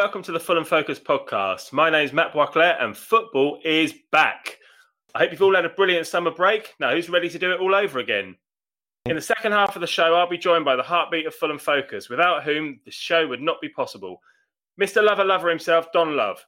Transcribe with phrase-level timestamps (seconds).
[0.00, 1.74] And welcome to the Fulham Focus podcast.
[1.74, 4.56] My name is Matt Boisclair and football is back.
[5.14, 6.74] I hope you've all had a brilliant summer break.
[6.80, 8.34] Now, who's ready to do it all over again?
[9.04, 11.58] In the second half of the show, I'll be joined by the heartbeat of Fulham
[11.58, 14.22] Focus, without whom the show would not be possible.
[14.80, 15.04] Mr.
[15.04, 16.42] Lover Lover himself, Don Love.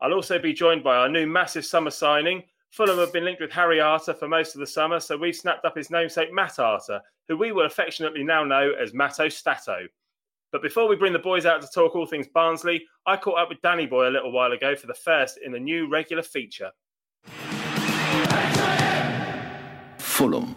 [0.00, 2.42] I'll also be joined by our new massive summer signing.
[2.72, 5.64] Fulham have been linked with Harry Arter for most of the summer, so we've snapped
[5.64, 9.86] up his namesake, Matt Arter, who we will affectionately now know as Matto Stato.
[10.56, 13.50] But before we bring the boys out to talk all things Barnsley, I caught up
[13.50, 16.70] with Danny Boy a little while ago for the first in a new regular feature.
[19.98, 20.56] Fulham.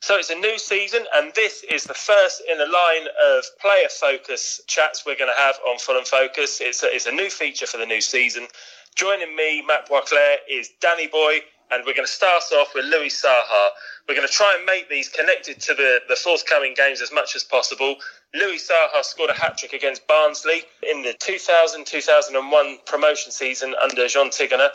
[0.00, 3.86] So it's a new season, and this is the first in a line of player
[3.88, 6.60] focus chats we're going to have on Fulham Focus.
[6.60, 8.48] It's a, it's a new feature for the new season.
[8.96, 11.38] Joining me, Matt Boisclair, is Danny Boy,
[11.72, 13.68] and we're going to start off with Louis Saha.
[14.08, 17.34] We're going to try and make these connected to the, the forthcoming games as much
[17.34, 17.96] as possible.
[18.34, 24.06] Louis Saha scored a hat trick against Barnsley in the 2000 2001 promotion season under
[24.06, 24.68] Jean Tigana.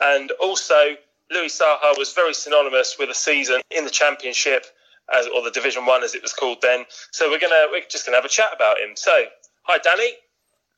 [0.00, 0.96] And also,
[1.30, 4.66] Louis Saha was very synonymous with a season in the Championship,
[5.14, 6.84] as, or the Division 1 as it was called then.
[7.10, 8.90] So we're, gonna, we're just going to have a chat about him.
[8.96, 9.12] So,
[9.62, 10.12] hi, Danny.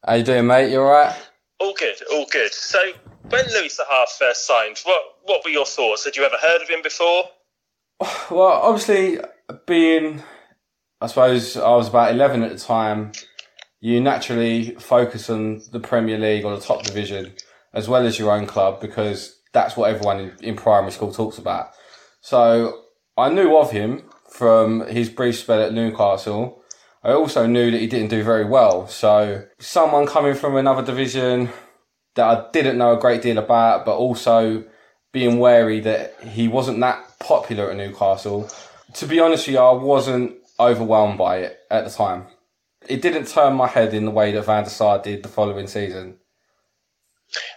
[0.07, 0.71] How you doing, mate?
[0.71, 1.17] You all right?
[1.59, 2.53] All good, all good.
[2.53, 2.79] So,
[3.29, 6.05] when Louis Saha first signed, what what were your thoughts?
[6.05, 7.25] Had you ever heard of him before?
[8.31, 9.21] Well, obviously,
[9.67, 10.23] being,
[11.01, 13.13] I suppose I was about 11 at the time,
[13.81, 17.33] you naturally focus on the Premier League or the top division
[17.73, 21.39] as well as your own club because that's what everyone in, in primary school talks
[21.39, 21.71] about.
[22.21, 22.83] So
[23.17, 26.63] I knew of him from his brief spell at Newcastle.
[27.07, 28.89] I also knew that he didn't do very well.
[28.89, 31.51] So someone coming from another division
[32.17, 34.65] that I didn't know a great deal about, but also
[35.13, 38.51] being wary that he wasn't that popular at Newcastle.
[38.95, 42.27] To be honest with you, I wasn't overwhelmed by it at the time.
[42.89, 45.69] It didn't turn my head in the way that Van der Sar did the following
[45.69, 46.19] season.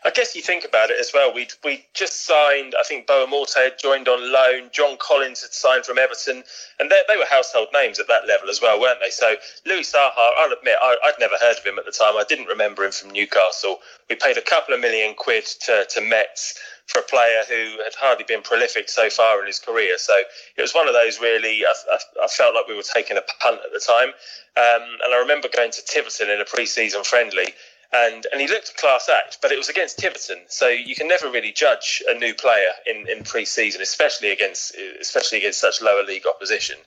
[0.06, 1.34] I guess you think about it as well.
[1.34, 2.76] We we just signed.
[2.80, 4.70] I think Boa Morte had joined on loan.
[4.72, 6.44] John Collins had signed from Everton,
[6.80, 9.10] and they, they were household names at that level as well, weren't they?
[9.10, 9.36] So
[9.66, 12.16] Louis Saha, I'll admit, I, would never heard of him at the time.
[12.18, 13.80] I didn't remember him from Newcastle.
[14.10, 17.94] We paid a couple of million quid to to Metz for a player who had
[17.94, 19.96] hardly been prolific so far in his career.
[20.00, 20.14] So
[20.58, 23.22] it was one of those really, I, I, I felt like we were taking a
[23.40, 24.10] punt at the time.
[24.58, 27.54] Um, and I remember going to Tiverton in a pre season friendly.
[27.92, 31.30] And, and he looked class act, but it was against Tiverton, so you can never
[31.32, 36.28] really judge a new player in, in pre-season, especially against especially against such lower league
[36.28, 36.78] opposition.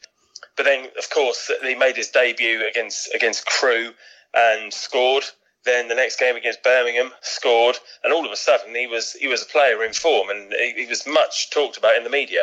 [0.56, 3.94] But then, of course, he made his debut against against Crewe
[4.32, 5.24] and scored.
[5.64, 9.26] Then the next game against Birmingham scored, and all of a sudden he was he
[9.26, 12.42] was a player in form, and he, he was much talked about in the media.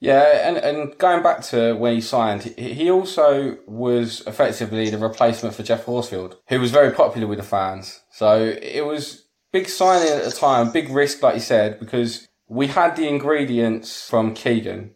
[0.00, 5.54] Yeah, and, and going back to when he signed, he also was effectively the replacement
[5.54, 8.00] for Geoff Horsfield, who was very popular with the fans.
[8.10, 12.68] So it was big signing at the time, big risk, like you said, because we
[12.68, 14.94] had the ingredients from Keegan,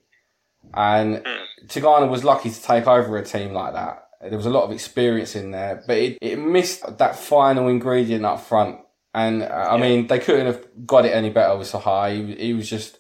[0.73, 1.39] and mm.
[1.67, 4.09] Tigana was lucky to take over a team like that.
[4.23, 8.25] There was a lot of experience in there, but it, it missed that final ingredient
[8.25, 8.79] up front.
[9.13, 9.83] And uh, I yeah.
[9.83, 12.11] mean, they couldn't have got it any better with Saha.
[12.11, 12.99] He, he was just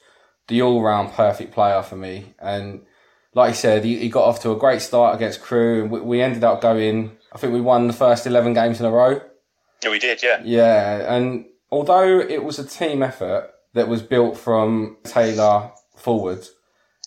[0.48, 2.34] the all round perfect player for me.
[2.38, 2.84] And
[3.34, 6.00] like I said, he, he got off to a great start against Crewe, And we,
[6.00, 9.20] we ended up going, I think we won the first 11 games in a row.
[9.82, 10.40] Yeah, we did, yeah.
[10.44, 11.14] Yeah.
[11.14, 16.46] And although it was a team effort that was built from Taylor forward,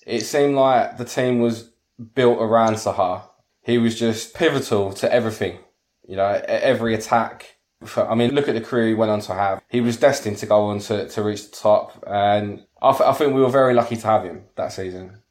[0.05, 1.71] it seemed like the team was
[2.13, 3.23] built around Saha
[3.67, 5.59] he was just pivotal to everything.
[6.07, 7.57] You know, every attack.
[7.97, 9.61] I mean, look at the career he went on to have.
[9.69, 13.13] He was destined to go on to, to reach the top, and I, th- I
[13.13, 15.21] think we were very lucky to have him that season.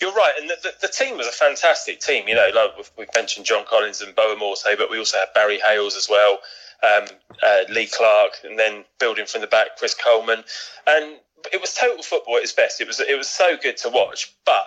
[0.00, 2.28] You're right, and the, the, the, team was a fantastic team.
[2.28, 5.58] You know, like we mentioned John Collins and Boa Morte, but we also had Barry
[5.58, 6.38] Hayles as well,
[6.82, 7.04] um,
[7.42, 10.42] uh, Lee Clark, and then building from the back, Chris Coleman,
[10.86, 11.16] and
[11.52, 12.80] it was total football at its best.
[12.80, 14.66] It was it was so good to watch, but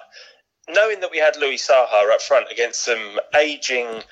[0.69, 4.03] knowing that we had Louis Saha up front against some aging,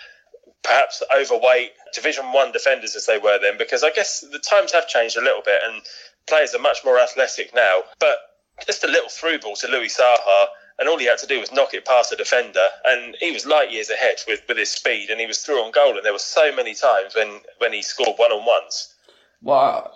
[0.64, 4.88] perhaps overweight Division One defenders as they were then, because I guess the times have
[4.88, 5.82] changed a little bit and
[6.28, 7.82] players are much more athletic now.
[8.00, 8.18] But
[8.66, 10.46] just a little through ball to Louis Saha,
[10.78, 13.46] and all he had to do was knock it past the defender, and he was
[13.46, 15.96] light years ahead with, with his speed, and he was through on goal.
[15.96, 18.94] And there were so many times when, when he scored one on ones.
[19.42, 19.96] Well,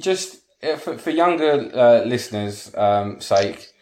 [0.00, 0.40] just
[0.78, 3.72] for, for younger uh, listeners' um, sake,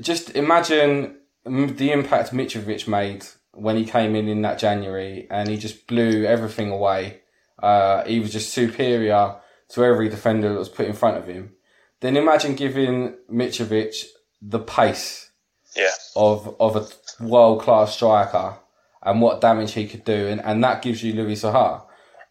[0.00, 5.56] just imagine the impact Mitrovic made when he came in in that January and he
[5.56, 7.20] just blew everything away.
[7.60, 9.36] Uh, he was just superior
[9.74, 11.54] to every defender that was put in front of him.
[12.00, 14.04] Then imagine giving Mitrovic
[14.40, 15.30] the pace
[15.76, 15.90] yeah.
[16.16, 16.86] of of a
[17.22, 18.56] world class striker
[19.02, 21.82] and what damage he could do, and, and that gives you Louis Saha.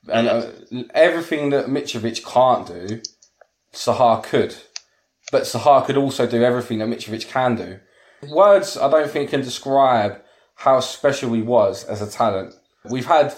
[0.08, 0.52] And uh,
[0.94, 3.02] everything that Mitrovic can't do,
[3.74, 4.56] Saha could.
[5.32, 7.80] But Saha could also do everything that Mitrovic can do.
[8.28, 10.22] Words, I don't think, can describe
[10.56, 12.54] how special he was as a talent.
[12.90, 13.34] We've had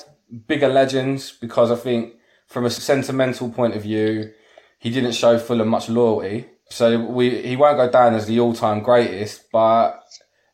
[0.47, 2.15] bigger legends because I think,
[2.51, 4.33] from a sentimental point of view,
[4.77, 6.47] he didn't show Fulham much loyalty.
[6.69, 10.01] So we he won't go down as the all-time greatest, but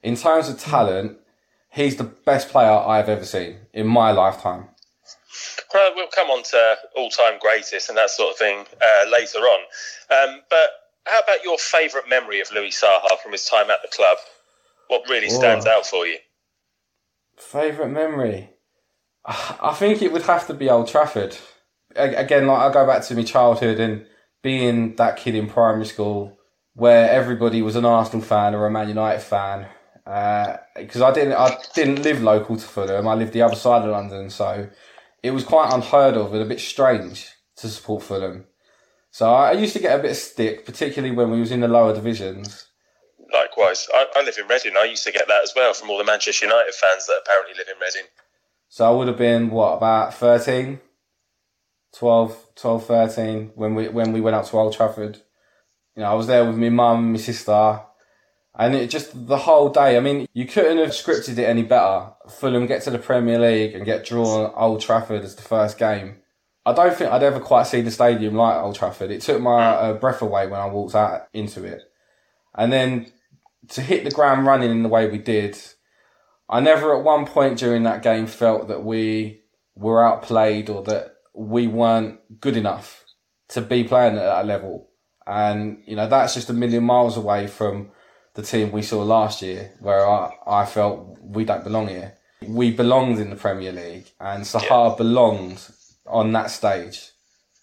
[0.04, 1.18] in terms of talent,
[1.72, 4.70] he's the best player I've ever seen in my lifetime.
[5.74, 9.60] Well, we'll come on to all-time greatest and that sort of thing uh, later on.
[10.10, 10.70] Um, but
[11.06, 14.18] how about your favourite memory of Louis Saha from his time at the club?
[14.88, 15.74] What really stands Whoa.
[15.74, 16.18] out for you?
[17.38, 18.50] Favourite memory?
[19.26, 21.38] I think it would have to be Old Trafford.
[21.95, 24.06] Again, like I go back to my childhood and
[24.44, 26.38] being that kid in primary school
[26.74, 29.68] where everybody was an Arsenal fan or a Man United fan.
[30.06, 33.07] Uh, because I didn't, I didn't live local to Fulham.
[33.07, 34.69] I lived the other side of London, so
[35.24, 38.45] it was quite unheard of and a bit strange to support Fulham.
[39.12, 41.68] So I used to get a bit of stick, particularly when we was in the
[41.68, 42.68] lower divisions.
[43.34, 44.74] Likewise, I, I live in Reading.
[44.78, 47.56] I used to get that as well from all the Manchester United fans that apparently
[47.57, 48.07] live in Reading.
[48.69, 50.80] So I would have been what about 13,
[51.98, 55.18] 12, 12, 13 when we when we went out to Old Trafford.
[55.96, 57.82] You know, I was there with my mum my sister,
[58.54, 59.98] and it just the whole day.
[59.98, 62.12] I mean, you couldn't have scripted it any better.
[62.30, 66.18] Fulham get to the Premier League and get drawn Old Trafford as the first game.
[66.68, 69.10] I don't think I'd ever quite seen the stadium like Old Trafford.
[69.10, 71.82] It took my uh, breath away when I walked out into it,
[72.54, 73.12] and then
[73.70, 75.58] to hit the ground running in the way we did.
[76.50, 79.42] I never at one point during that game felt that we
[79.76, 83.06] were outplayed or that we weren't good enough
[83.50, 84.89] to be playing at that level.
[85.25, 87.92] And, you know, that's just a million miles away from
[88.34, 92.18] the team we saw last year where I, I felt we don't belong here.
[92.42, 95.62] We belonged in the Premier League and Saha belonged
[96.06, 97.12] on that stage.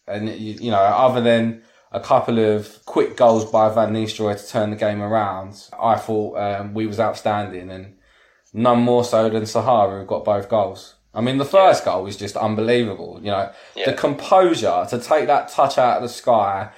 [0.07, 4.49] And, you, you know, other than a couple of quick goals by Van Nistelrooy to
[4.49, 7.97] turn the game around, I thought um, we was outstanding and
[8.53, 10.95] none more so than Saha, who got both goals.
[11.15, 13.21] I mean, the first goal was just unbelievable.
[13.23, 13.87] You know, Yeah.
[13.87, 16.71] the composure to take that touch out of the sky,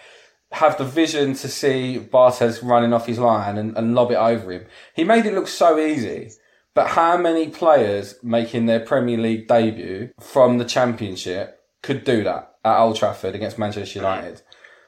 [0.52, 4.52] have the vision to see Barthez running off his line and, and lob it over
[4.52, 4.66] him.
[4.94, 6.30] He made it look so easy.
[6.74, 12.52] But how many players making their Premier League debut from the Championship could do that
[12.64, 14.02] at Old Trafford against Manchester mm.
[14.02, 14.42] United?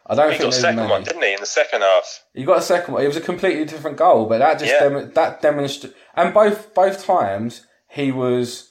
[0.07, 0.91] I don't He think got there's second many.
[0.91, 2.25] one, didn't he, in the second half?
[2.35, 3.03] You got a second one.
[3.03, 4.81] It was a completely different goal, but that just Yeah.
[4.89, 5.97] dem- that demonstrated.
[6.15, 8.68] And both both times he was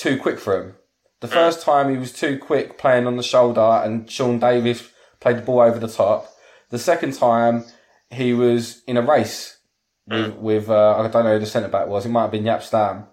[0.00, 0.76] too quick for him.
[1.20, 1.32] The Mm.
[1.32, 4.88] first time he was too quick playing on the shoulder, and Sean Davis
[5.20, 6.26] played the ball over the top.
[6.70, 7.64] The second time
[8.10, 9.58] he was in a race
[10.06, 10.36] with Mm.
[10.38, 12.06] with uh, I don't know who the centre back was.
[12.06, 13.06] It might have been Jaap Stam,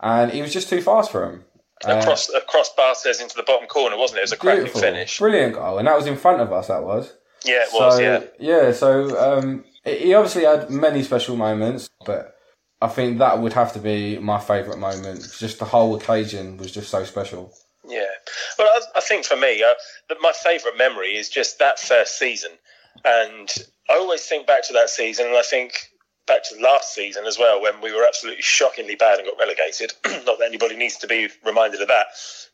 [0.00, 1.44] and he was just too fast for him.
[1.86, 2.70] Uh, across across
[3.20, 4.20] into the bottom corner, wasn't it?
[4.20, 5.18] It was a cracking finish.
[5.18, 6.68] brilliant goal, and that was in front of us.
[6.68, 7.12] That was.
[7.44, 7.96] Yeah, it was.
[7.96, 8.00] So,
[8.38, 8.88] yeah, So
[9.38, 12.33] um, he obviously had many special moments, but
[12.80, 15.34] I think that would have to be my favourite moment.
[15.38, 17.52] Just the whole occasion was just so special.
[17.86, 18.04] yeah.
[18.58, 19.74] Well, I, I think for me, uh,
[20.08, 22.52] that my favourite memory is just that first season,
[23.04, 23.52] and
[23.88, 25.90] I always think back to that season, and I think
[26.26, 29.92] back to last season as well, when we were absolutely shockingly bad and got relegated.
[30.26, 32.06] Not that anybody needs to be reminded of that,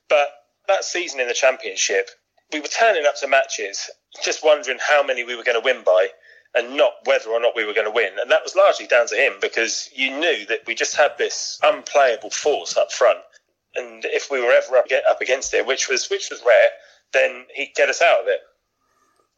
[0.08, 0.28] but
[0.68, 2.10] that season in the Championship,
[2.52, 3.90] we were turning up to matches
[4.22, 6.08] just wondering how many we were going to win by
[6.54, 8.12] and not whether or not we were going to win.
[8.20, 11.58] And that was largely down to him because you knew that we just had this
[11.62, 13.20] unplayable force up front.
[13.76, 14.86] And if we were ever up,
[15.20, 16.70] against it, which was which was rare,
[17.12, 18.40] then he'd get us out of it.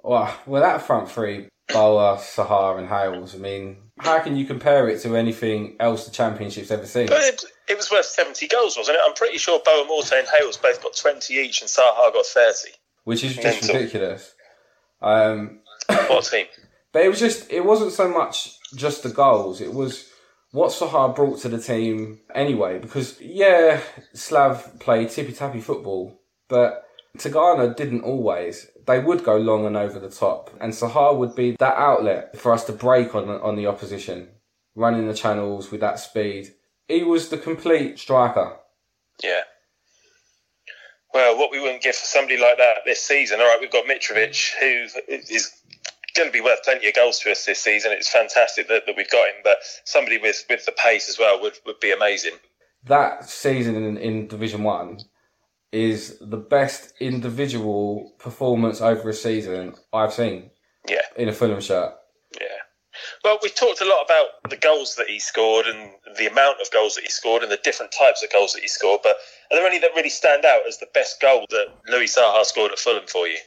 [0.02, 3.34] Well, well, that front three, Boa, Saha, and Hayles.
[3.34, 7.08] I mean, how can you compare it to anything else the Championship's ever seen?
[7.08, 9.02] But it, it was worth 70 goals, wasn't it?
[9.06, 12.72] I'm pretty sure Boa Morte and Hayles both got 20 each and Saha got 30.
[13.04, 13.74] Which is just Mental.
[13.74, 14.34] ridiculous.
[15.00, 16.46] Um, What a team.
[16.92, 19.60] But it was just, it wasn't so much just the goals.
[19.60, 20.08] It was
[20.50, 22.78] what Saha brought to the team anyway.
[22.78, 23.80] Because, yeah,
[24.12, 26.84] Slav played tippy tappy football, but
[27.18, 28.68] Tigana didn't always.
[28.86, 30.50] They would go long and over the top.
[30.60, 34.28] And Saha would be that outlet for us to break on, on the opposition,
[34.74, 36.52] running the channels with that speed.
[36.88, 38.56] He was the complete striker.
[39.22, 39.42] Yeah.
[41.14, 43.38] Well, what we wouldn't give for somebody like that this season.
[43.40, 45.52] All right, we've got Mitrovic, who is
[46.14, 47.92] going to be worth plenty of goals to us this season.
[47.92, 51.40] It's fantastic that, that we've got him, but somebody with, with the pace as well
[51.40, 52.32] would, would be amazing.
[52.84, 54.98] That season in, in Division 1
[55.72, 60.50] is the best individual performance over a season I've seen
[60.88, 61.94] Yeah, in a Fulham shirt.
[62.40, 62.46] yeah.
[63.24, 66.70] Well, we've talked a lot about the goals that he scored and the amount of
[66.72, 69.00] goals that he scored and the different types of goals that he scored.
[69.02, 69.16] But
[69.50, 72.70] are there any that really stand out as the best goal that Louis Saha scored
[72.70, 73.38] at Fulham for you?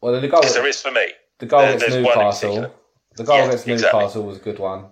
[0.00, 1.08] Well, the goal, Because there is for me.
[1.42, 2.74] The goal there- against there's one in Newcastle,
[3.16, 3.98] the goal Yeah, against exactly.
[4.00, 4.90] Newcastle was a good one.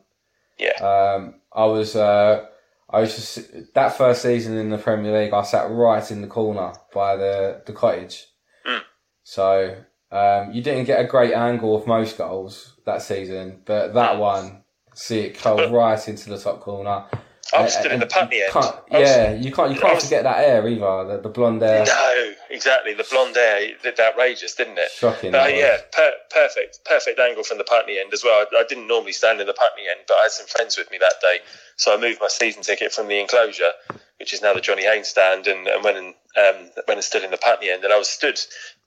[0.59, 0.73] Yeah.
[0.92, 2.45] Um, I was, uh,
[2.90, 5.33] I was just that first season in the Premier League.
[5.33, 8.26] I sat right in the corner by the the cottage,
[8.66, 8.80] Mm.
[9.23, 9.76] so
[10.11, 14.64] um, you didn't get a great angle of most goals that season, but that one,
[14.95, 17.04] see it But- right into the top corner.
[17.52, 18.54] I was Uh, stood in the Putney end.
[18.54, 21.04] was- yeah, you can't you can't was- forget that hair either.
[21.16, 22.95] The, the blonde hair, No, exactly.
[22.95, 24.90] The blonde hair it looked outrageous, didn't it?
[24.92, 25.33] shocking.
[25.33, 25.50] Was.
[25.52, 28.47] yeah, per- perfect, perfect angle from the Putney end as well.
[28.52, 30.90] I, I didn't normally stand in the Putney end, but I had some friends with
[30.90, 31.38] me that day,
[31.76, 33.73] so I moved my season ticket from the enclosure,
[34.19, 37.25] which is now the Johnny Haynes stand, and, and went and um, went and stood
[37.25, 38.38] in the Putney end, and I was stood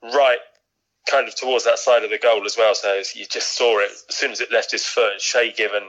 [0.02, 0.40] right,
[1.10, 2.74] kind of towards that side of the goal as well.
[2.76, 5.84] So you just saw it as soon as it left his foot, and Shay Given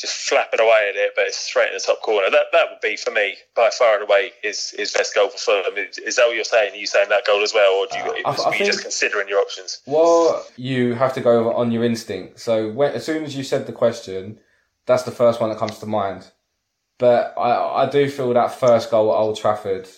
[0.00, 2.30] just flapping away at it, but it's straight in the top corner.
[2.30, 5.38] That that would be for me by far and away his his best goal for
[5.38, 5.76] Fulham.
[5.76, 6.72] Is, is that what you're saying?
[6.72, 8.56] Are you saying that goal as well, or do you, Uh, I- was- I were
[8.56, 9.80] you just considering your options?
[9.86, 12.40] Well, you have to go on your instinct.
[12.40, 14.40] So when, as soon as you said the question,
[14.86, 16.26] that's the first one that comes to mind.
[16.98, 19.88] But I, I do feel that first goal at Old Trafford,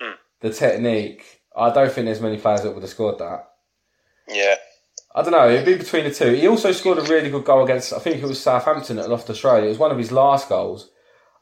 [0.00, 0.12] Hmm.
[0.40, 1.42] the technique.
[1.56, 3.48] I don't think there's many players that would have scored that.
[4.28, 4.56] Yeah,
[5.14, 5.48] I don't know.
[5.48, 6.32] It'd be between the two.
[6.32, 7.92] He also scored a really good goal against.
[7.92, 9.62] I think it was Southampton at Loftus Road.
[9.64, 10.90] It was one of his last goals.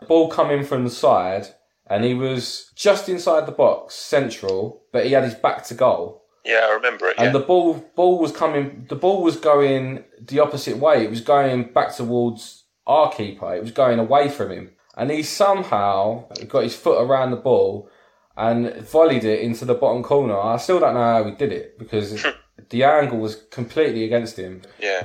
[0.07, 1.47] Ball coming from the side,
[1.87, 6.25] and he was just inside the box, central, but he had his back to goal.
[6.45, 7.15] yeah, I remember it.
[7.17, 11.05] Yeah, And the ball ball was coming the ball was going the opposite way.
[11.05, 13.55] It was going back towards our keeper.
[13.55, 14.73] It was going away from him.
[14.97, 17.89] And he somehow got his foot around the ball
[18.37, 20.39] and volleyed it into the bottom corner.
[20.39, 22.27] I still don't know how he did it because
[22.73, 24.63] the angle was completely against him.
[24.81, 25.05] yeah,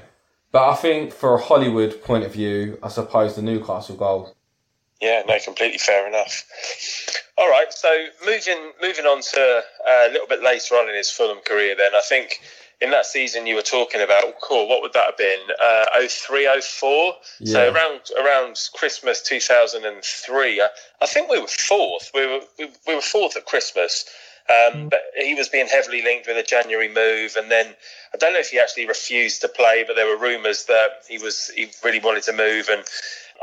[0.52, 4.34] But I think for a Hollywood point of view, I suppose the Newcastle goal.
[5.00, 5.22] yeah.
[5.28, 6.44] No, completely fair enough.
[7.38, 7.90] All right, so
[8.26, 11.94] moving moving on to uh, a little bit later on in his Fulham career, then
[11.94, 12.40] I think.
[12.80, 15.40] In that season you were talking about, cool, what would that have been?
[15.60, 17.14] Uh, 03, 04?
[17.46, 20.68] So around around Christmas 2003, I,
[21.02, 22.12] I think we were fourth.
[22.14, 24.06] We were we, we were fourth at Christmas.
[24.48, 27.76] Um, but he was being heavily linked with a January move, and then
[28.14, 31.18] I don't know if he actually refused to play, but there were rumours that he
[31.18, 32.70] was he really wanted to move.
[32.70, 32.84] And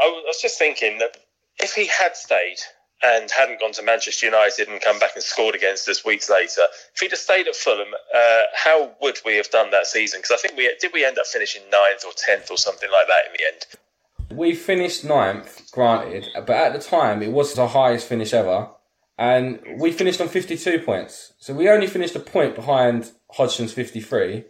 [0.01, 1.19] I was was just thinking that
[1.59, 2.59] if he had stayed
[3.03, 6.63] and hadn't gone to Manchester United and come back and scored against us weeks later,
[6.95, 10.21] if he'd have stayed at Fulham, uh, how would we have done that season?
[10.21, 13.07] Because I think we did we end up finishing ninth or tenth or something like
[13.09, 14.39] that in the end.
[14.39, 18.69] We finished ninth, granted, but at the time it was the highest finish ever,
[19.19, 21.35] and we finished on 52 points.
[21.39, 24.45] So we only finished a point behind Hodgson's 53.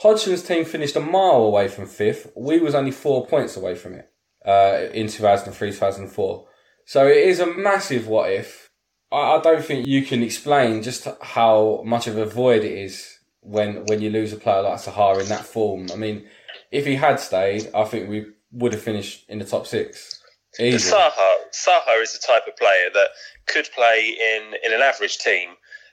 [0.00, 2.32] Hodgson's team finished a mile away from fifth.
[2.34, 4.10] We was only four points away from it
[4.46, 6.46] uh, in 2003, 2004.
[6.86, 8.68] So it is a massive what if.
[9.12, 13.18] I, I don't think you can explain just how much of a void it is
[13.42, 15.88] when when you lose a player like Saha in that form.
[15.92, 16.26] I mean,
[16.70, 20.19] if he had stayed, I think we would have finished in the top six.
[20.58, 20.90] Easy.
[20.90, 23.08] Saha, Saha is the type of player that
[23.46, 25.50] could play in, in an average team.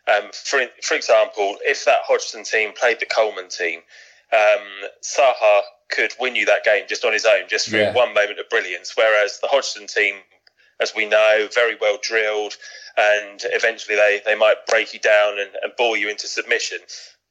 [0.07, 3.81] Um, for for example, if that Hodgson team played the Coleman team,
[4.33, 7.93] um, Saha could win you that game just on his own, just through Yeah.
[7.93, 8.93] one moment of brilliance.
[8.95, 10.15] Whereas the Hodgson team,
[10.79, 12.55] as we know, very well drilled,
[12.97, 16.79] and eventually they, they might break you down and, and bore you into submission.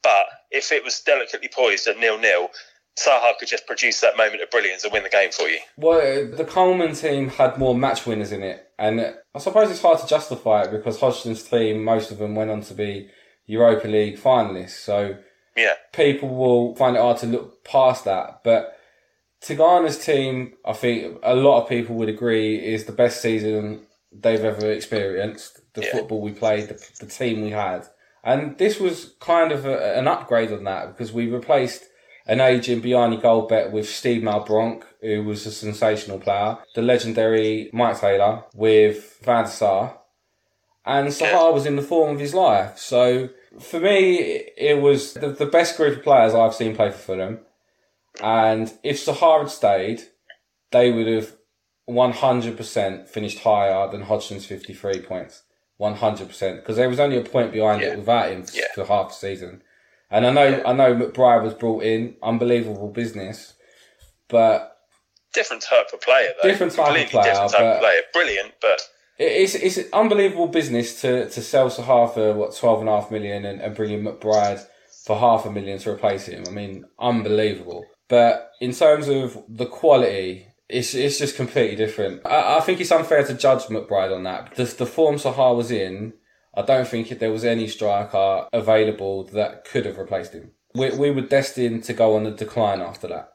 [0.02, 2.50] But if it was delicately poised at nil nil,
[2.98, 5.58] Saha could just produce that moment of brilliance and win the game for you.
[5.76, 9.98] Well, the Coleman team had more match winners in it, and I suppose it's hard
[10.00, 13.10] to justify it because Hodgson's team, most of them went on to be
[13.46, 14.70] Europa League finalists.
[14.80, 15.16] So
[15.56, 15.74] Yeah.
[15.92, 18.40] people will find it hard to look past that.
[18.42, 18.78] But
[19.42, 24.44] Tigana's team, I think a lot of people would agree, is the best season they've
[24.44, 25.60] ever experienced.
[25.74, 25.92] The Yeah.
[25.92, 27.86] football we played, the, the team we had.
[28.24, 31.84] And this was kind of a, an upgrade on that because we replaced
[32.26, 38.00] an aging Bjarne Goldbaek with Steed Malbranque, who was a sensational player, the legendary Maik
[38.00, 39.98] Taylor with Van der Sar,
[40.84, 42.78] and Saha was in the form of his life.
[42.78, 43.28] So
[43.60, 44.16] for me,
[44.56, 47.40] it was the, the best group of players I've seen play for Fulham.
[48.22, 50.02] And if Saha had stayed,
[50.72, 51.36] they would have
[51.88, 55.42] 100% finished higher than Hodgson's 53 points.
[55.80, 56.56] 100%.
[56.56, 57.88] Because there was only a point behind Yeah.
[57.92, 58.64] it without him Yeah.
[58.74, 59.62] for half the season.
[60.10, 63.54] And I know, I know McBride was brought in, unbelievable business,
[64.28, 64.78] but
[65.34, 66.48] different type of player, though.
[66.48, 68.00] Different type of player, different type of player.
[68.12, 68.80] Brilliant, but
[69.18, 73.74] it's, it's an unbelievable business to, to sell Saha for what, 12.5 million and, and
[73.74, 74.64] bring in McBride
[75.04, 76.44] for half a million to replace him.
[76.46, 77.84] I mean, unbelievable.
[78.08, 82.22] But in terms of the quality, it's it's just completely different.
[82.26, 84.54] I, I think it's unfair to judge McBride on that.
[84.54, 86.14] The, the form Saha was in,
[86.56, 90.52] I don't think there was any striker available that could have replaced him.
[90.74, 93.32] We, we were destined to go on the decline after that.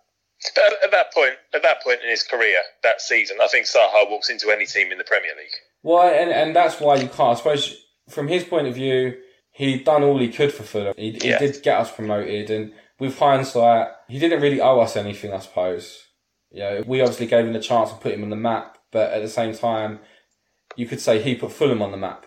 [0.55, 4.09] But at that point, at that point in his career, that season, I think Saha
[4.09, 5.53] walks into any team in the Premier League.
[5.83, 7.33] Well, and, and that's why you can't.
[7.33, 7.75] I suppose
[8.09, 9.17] from his point of view,
[9.51, 10.95] he'd done all he could for Fulham.
[10.97, 11.37] He, he Yeah.
[11.39, 16.07] did get us promoted, and with hindsight, he didn't really owe us anything, I suppose.
[16.51, 19.11] You know, we obviously gave him the chance to put him on the map, but
[19.13, 19.99] at the same time,
[20.75, 22.25] you could say he put Fulham on the map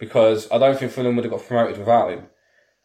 [0.00, 2.26] because I don't think Fulham would have got promoted without him.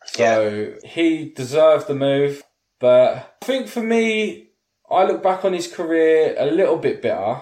[0.05, 2.43] So he deserved the move,
[2.79, 4.50] but I think for me,
[4.91, 7.41] I look back on his career a little bit better,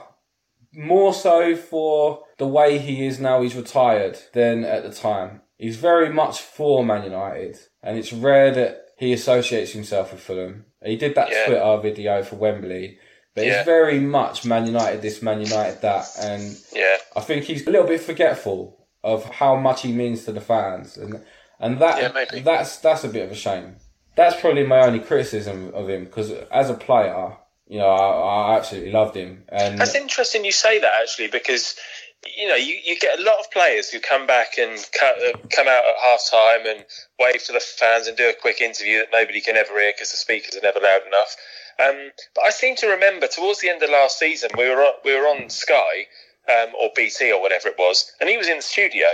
[0.74, 5.42] more so for the way he is now he's retired than at the time.
[5.58, 10.66] He's very much for Man United, and it's rare that he associates himself with Fulham.
[10.84, 11.46] He did that Yeah.
[11.46, 12.98] Twitter video for Wembley,
[13.36, 13.58] but Yeah.
[13.60, 17.72] it's very much Man United this, Man United that, and Yeah, I think he's a
[17.72, 21.22] little bit forgetful of how much he means to the fans, and
[21.60, 21.98] and that
[22.34, 23.78] Yeah, that's that's a bit of a shame.
[24.16, 27.36] That's probably my only criticism of him because as a player,
[27.68, 31.76] you know, I, I absolutely loved him, and That's interesting you say that actually because
[32.38, 35.68] you know you, you get a lot of players who come back and uh, come
[35.68, 36.86] out at half time and
[37.20, 40.12] wave to the fans and do a quick interview that nobody can ever hear because
[40.12, 41.36] the speakers are never loud enough.
[41.80, 44.94] Um, but I seem to remember towards the end of last season we were on,
[45.04, 46.06] we were on Sky
[46.50, 49.08] um, or BT or whatever it was, and he was in the studio.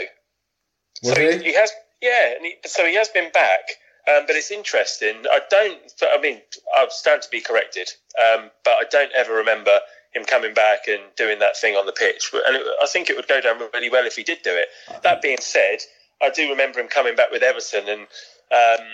[1.03, 1.37] was so he?
[1.43, 1.71] he has,
[2.01, 3.61] yeah, and he, so he has been back.
[4.07, 5.17] Um, but it's interesting.
[5.29, 5.79] I don't.
[6.01, 6.41] I mean,
[6.75, 9.79] I stand to be corrected, um, but I don't ever remember
[10.13, 12.31] him coming back and doing that thing on the pitch.
[12.33, 14.69] And it, I think it would go down really well if he did do it.
[15.03, 15.79] That being said,
[16.21, 18.07] I do remember him coming back with Everton and.
[18.51, 18.87] Um,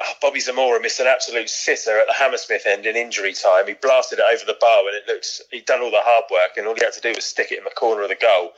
[0.00, 3.66] Oh, Bobby Zamora missed an absolute sitter at the Hammersmith end in injury time.
[3.66, 6.56] He blasted it over the bar and it looked he'd done all the hard work,
[6.56, 8.52] and all he had to do was stick it in the corner of the goal.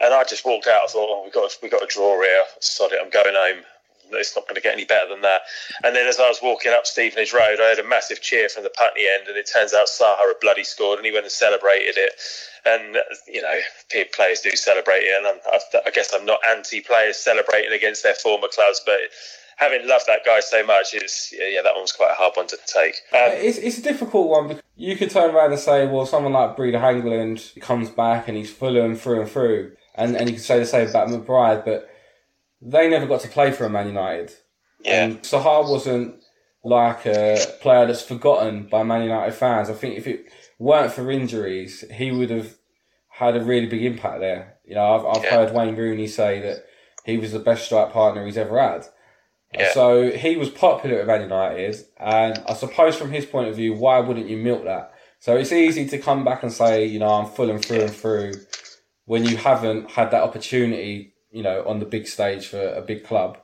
[0.00, 0.84] And I just walked out.
[0.84, 2.44] I thought, oh, we got we got a draw here.
[2.60, 3.64] Sod it, I'm going home.
[4.12, 5.42] It's not going to get any better than that.
[5.84, 8.64] And then as I was walking up Stevenage Road, I heard a massive cheer from
[8.64, 11.32] the Putney end, and it turns out Saha had bloody scored, and he went and
[11.32, 12.12] celebrated it.
[12.64, 13.58] And you know,
[14.12, 18.48] players do celebrate it, and I'm, I, guess I'm not anti-players celebrating against their former
[18.48, 18.98] clubs, but
[19.56, 22.46] having loved that guy so much, is yeah, that one was quite a hard one
[22.48, 22.94] to take.
[23.12, 26.32] Um, It's, it's a difficult one because you could turn around and say, well, someone
[26.32, 30.44] like Brede Hangeland comes back and he's Fulham through and through, and, and you could
[30.44, 31.90] say the same about McBride, but
[32.60, 34.32] they never got to play for a Man United.
[34.84, 36.16] yeah, And Saha wasn't
[36.64, 39.70] like a player that's forgotten by Man United fans.
[39.70, 40.26] I think if it
[40.58, 42.54] weren't for injuries, he would have
[43.10, 44.56] had a really big impact there.
[44.64, 45.30] You know, I've, I've Yeah.
[45.30, 46.64] heard Wayne Rooney say that
[47.04, 48.86] he was the best strike partner he's ever had.
[49.54, 49.72] Yeah.
[49.72, 53.72] So he was popular at Man United, and I suppose from his point of view,
[53.74, 54.92] why wouldn't you milk that?
[55.20, 57.94] So it's easy to come back and say, you know, I'm full and through and
[57.94, 58.32] through
[59.06, 63.04] when you haven't had that opportunity, you know, on the big stage for a big
[63.04, 63.38] club.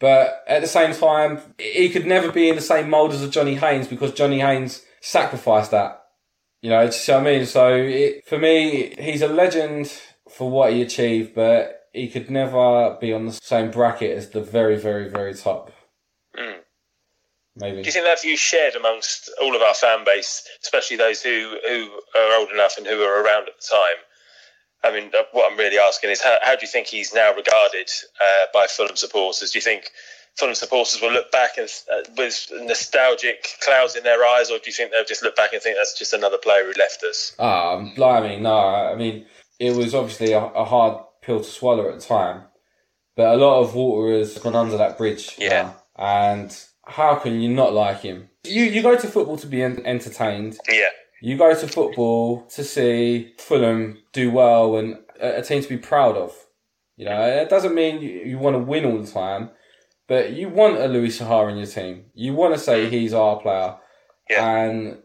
[0.00, 3.28] But at the same time, he could never be in the same mould as a
[3.28, 6.04] Johnny Haynes because Johnny Haynes sacrificed that.
[6.62, 7.44] You know, do you see what I mean?
[7.44, 9.92] So it, for me, he's a legend
[10.30, 14.40] for what he achieved, but he could never be on the same bracket as the
[14.40, 15.70] very, very, very top.
[16.34, 16.60] Mm.
[17.56, 17.82] Maybe.
[17.82, 21.58] Do you think that view shared amongst all of our fan base, especially those who,
[21.68, 24.00] who are old enough and who were around at the time?
[24.84, 27.34] I mean, uh, what I'm really asking is how, how do you think he's now
[27.34, 27.90] regarded
[28.20, 29.50] uh, by Fulham supporters?
[29.50, 29.90] Do you think
[30.36, 34.64] Fulham supporters will look back and, uh, with nostalgic clouds in their eyes, or do
[34.66, 37.34] you think they'll just look back and think that's just another player who left us?
[37.38, 38.56] Ah, um, blimey, no.
[38.56, 39.26] I mean,
[39.58, 42.44] it was obviously a, a hard pill to swallow at the time,
[43.16, 45.36] but a lot of water has gone under that bridge.
[45.38, 45.48] Yeah.
[45.48, 45.76] now.
[45.96, 48.30] And how can you not like him?
[48.44, 50.58] You you go to football to be en- entertained.
[50.68, 50.88] Yeah,
[51.22, 56.16] You go to football to see Fulham do well and a, team to be proud
[56.16, 56.34] of.
[56.96, 59.50] You know, it doesn't mean you, you want to win all the time,
[60.08, 62.06] but you want a Louis Saha in your team.
[62.12, 63.76] You want to say he's our player.
[64.28, 64.64] Yeah.
[64.64, 64.98] And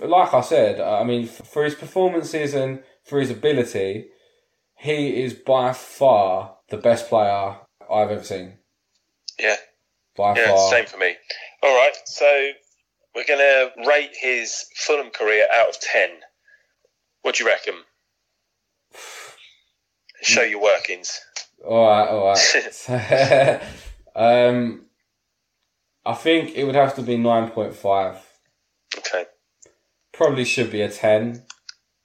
[0.00, 4.06] like I said, I mean, for his performances and for his ability,
[4.78, 7.56] he is by far the best player
[7.90, 8.58] I've ever seen.
[9.40, 9.56] yeah.
[10.16, 10.38] By far.
[10.38, 10.70] Yeah, far.
[10.70, 11.16] same for me.
[11.64, 12.50] All right, so
[13.14, 16.10] we're going to rate his Fulham career out of 10.
[17.22, 17.74] What do you reckon?
[20.22, 21.20] Show your workings.
[21.64, 22.34] All right, all
[22.88, 23.60] right.
[24.16, 24.86] um,
[26.04, 28.18] I think it would have to be nine point five.
[28.96, 29.24] Okay.
[30.12, 31.42] Probably should be a ten,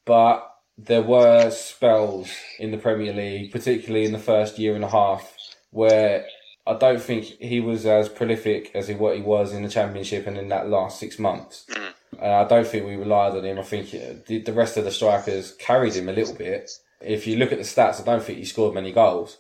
[0.06, 4.90] but there were spells in the Premier League, particularly in the first year and a
[4.90, 5.34] half,
[5.72, 6.26] where
[6.70, 10.28] I don't think he was as prolific as he, what he was in the Championship
[10.28, 11.66] and in that last six months.
[11.72, 11.94] Mm.
[12.22, 13.60] And I don't think we relied on him.
[13.60, 13.92] I think
[14.28, 16.70] the, the rest of the strikers carried him a little bit.
[17.02, 19.38] If you look at the stats, I don't think he scored many goals.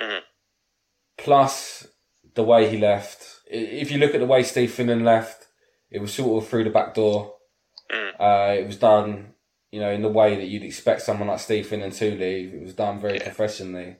[0.00, 0.20] Mhm.
[1.16, 1.86] Plus,
[2.34, 3.40] the way he left.
[3.48, 5.46] If you look at the way Steve Finnan left,
[5.90, 7.34] it was sort of through the back door.
[7.90, 8.10] Mm.
[8.20, 9.34] Uh, it was done,
[9.70, 12.52] you know, in the way that you'd expect someone like Steve Finnan to leave.
[12.54, 13.24] It was done very Yeah.
[13.24, 13.96] professionally.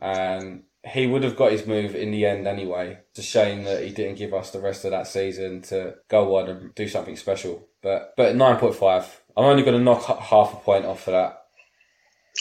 [0.00, 2.98] And he would have got his move in the end anyway.
[3.10, 6.36] It's a shame that he didn't give us the rest of that season to go
[6.36, 7.68] on and do something special.
[7.82, 9.22] But but nine point five.
[9.36, 11.38] I'm only going to knock half a point off for that.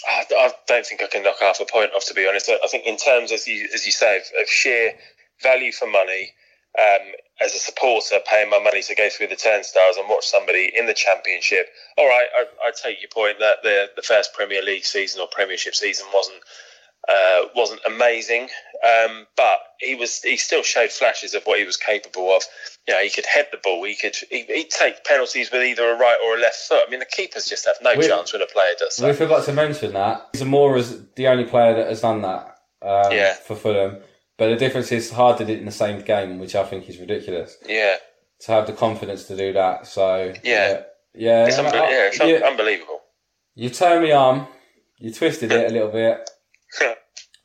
[0.07, 2.05] I, don't think I can knock half a point off.
[2.07, 4.49] To be honest, I I think in terms as you as you say of, of
[4.49, 4.93] sheer
[5.43, 6.33] value for money,
[6.79, 10.71] um, as a supporter paying my money to go through the turnstiles and watch somebody
[10.75, 11.67] in the championship.
[11.97, 15.27] All right, I, I take your point that the the first Premier League season or
[15.27, 16.41] Premiership season wasn't
[17.09, 18.43] uh, wasn't amazing,
[18.85, 22.43] um, but he was he still showed flashes of what he was capable of.
[22.87, 23.83] You know, he could head the ball.
[23.83, 26.83] He could he, he'd take penalties with either a right or a left foot.
[26.87, 29.15] I mean, the keepers just have no We- chance when a player does We that.
[29.17, 33.33] forgot to mention that Zamora's the only player that has done that um, Yeah.
[33.33, 33.97] for Fulham.
[34.37, 36.97] But the difference is Hard did it in the same game, which I think is
[36.97, 37.57] ridiculous.
[37.67, 37.97] Yeah,
[38.41, 39.85] To have the confidence to do that.
[39.85, 40.81] So Yeah.
[41.13, 41.63] yeah, it's, yeah.
[41.63, 43.01] unbe- I- yeah, it's you- unbelievable.
[43.53, 44.47] You turned me arm,
[44.97, 46.27] you twisted it a little bit.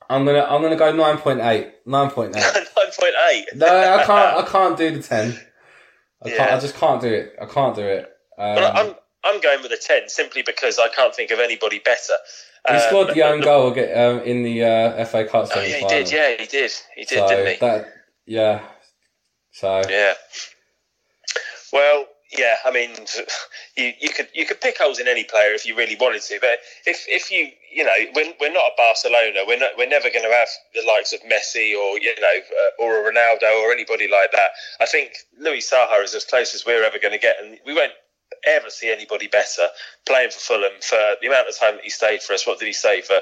[0.08, 1.72] I'm gonna I'm gonna go nine point eight.
[1.84, 2.42] Nine point eight.
[2.54, 3.46] Nine point eight.
[3.56, 5.38] No, I can't I can't do the ten.
[6.24, 7.34] I can't I just can't do it.
[7.40, 8.10] I can't do it.
[8.38, 11.80] Um, Well, I'm I'm going with a ten simply because I can't think of anybody
[11.80, 12.14] better.
[12.68, 15.68] he Uh, scored the own goal get, um, in the uh, FA Cup Oh, semi
[15.68, 16.12] yeah, he did.
[16.12, 16.72] Yeah, he did.
[16.94, 17.56] He did, so didn't he?
[17.58, 17.92] that
[18.26, 18.60] yeah.
[19.52, 20.14] So Yeah.
[21.72, 22.56] Well, yeah.
[22.64, 22.90] I mean,
[23.76, 26.38] you, you could you could pick holes in any player if you really wanted to,
[26.40, 30.08] but if if you you know we're, we're not a Barcelona, we're not, we're never
[30.08, 33.70] going to have the likes of Messi or you know uh, or a Ronaldo or
[33.70, 34.50] anybody like that.
[34.80, 37.74] I think Louis Saha is as close as we're ever going to get, and we
[37.74, 37.92] won't
[38.46, 39.68] ever see anybody better
[40.06, 42.46] playing for Fulham for the amount of time that he stayed for us.
[42.46, 43.18] What did he stay for?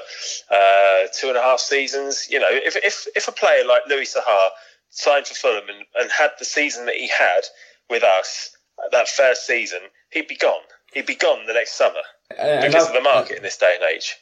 [0.49, 2.27] Uh, two and a half seasons.
[2.29, 4.49] You know, if if if a player like Louis Saha
[4.89, 7.43] signed for Fulham and, and had the season that he had
[7.89, 8.55] with us
[8.91, 9.79] that first season,
[10.11, 10.63] he'd be gone.
[10.93, 14.15] He'd be gone the next summer because of the market in this day and age.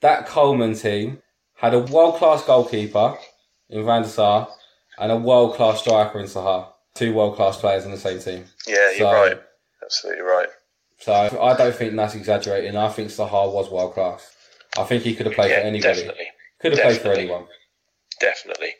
[0.00, 1.22] That Coleman team
[1.56, 3.16] had a world class goalkeeper
[3.70, 4.48] in Van der Sar
[4.98, 6.68] and a world class striker in Saha.
[6.94, 8.44] Two world class players in the same team.
[8.66, 9.40] Yeah, you're So- right.
[9.82, 10.48] Absolutely right.
[10.98, 12.76] So I don't think that's exaggerating.
[12.76, 14.30] I think Saha was world class.
[14.78, 15.94] I think he could have played Yeah, for anybody.
[15.94, 16.26] definitely,
[16.60, 17.46] Could have played for anyone.
[18.20, 18.74] definitely.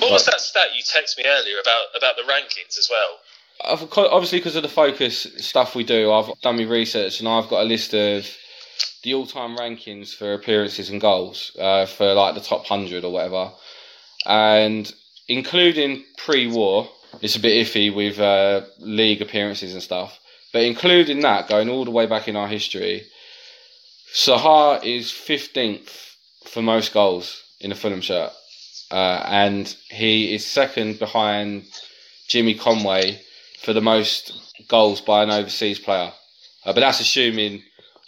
[0.00, 3.18] What was that stat you texted me earlier about about the rankings as well?
[3.62, 7.48] I've obviously because of the focus stuff we do, I've done my research and I've
[7.48, 8.26] got a list of
[9.02, 13.52] the all-time rankings for appearances and goals uh, for like the top hundred or whatever,
[14.26, 14.92] and
[15.28, 16.88] including pre-war,
[17.22, 20.18] it's a bit iffy with uh, league appearances and stuff.
[20.52, 23.04] But including that, going all the way back in our history,
[24.12, 28.32] Saha is fifteenth for most goals in a Fulham shirt,
[28.90, 31.64] uh, and he is second behind
[32.28, 33.20] Jimmy Conway
[33.60, 34.32] for the most
[34.68, 36.12] goals by an overseas player.
[36.64, 37.62] Uh, but that's assuming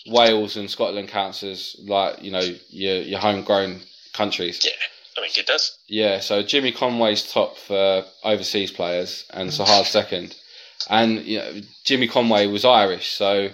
[0.07, 3.81] Wales and Scotland counts as like you know your your homegrown
[4.13, 4.61] countries.
[4.65, 4.73] Yeah,
[5.17, 5.77] I mean it does.
[5.89, 9.53] Yeah, so Jimmy Conway's top for overseas players and mm.
[9.53, 10.35] Saha's second.
[10.91, 13.51] And you know, Jimmy Conway was Irish, so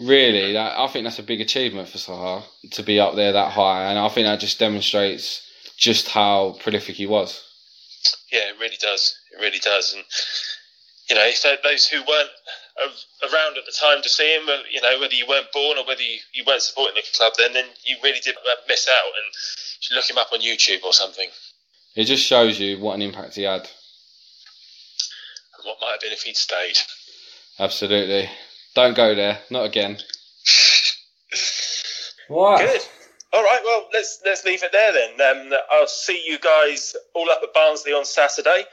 [0.00, 3.52] really, that, I think that's a big achievement for Saha to be up there that
[3.52, 3.90] high.
[3.90, 5.46] And I think that just demonstrates
[5.76, 7.42] just how prolific he was.
[8.32, 9.14] Yeah, it really does.
[9.32, 9.94] It really does.
[9.94, 10.04] And
[11.08, 12.30] you know, if those who weren't
[13.22, 16.02] around at the time to see him, you know, whether you weren't born or whether
[16.02, 19.12] you, you weren't supporting the club, then then you really did uh, miss out.
[19.16, 21.28] And you should look him up on YouTube or something.
[21.94, 23.60] It just shows you what an impact he had.
[23.60, 23.68] And
[25.64, 26.78] what might have been if he'd stayed.
[27.58, 28.30] Absolutely.
[28.74, 29.40] Don't go there.
[29.50, 29.98] Not again.
[32.28, 32.60] What?
[32.60, 32.80] Good.
[33.32, 33.60] All right.
[33.64, 35.20] Well, let's let's leave it there then.
[35.20, 38.64] Um, I'll see you guys all up at Barnsley on Saturday,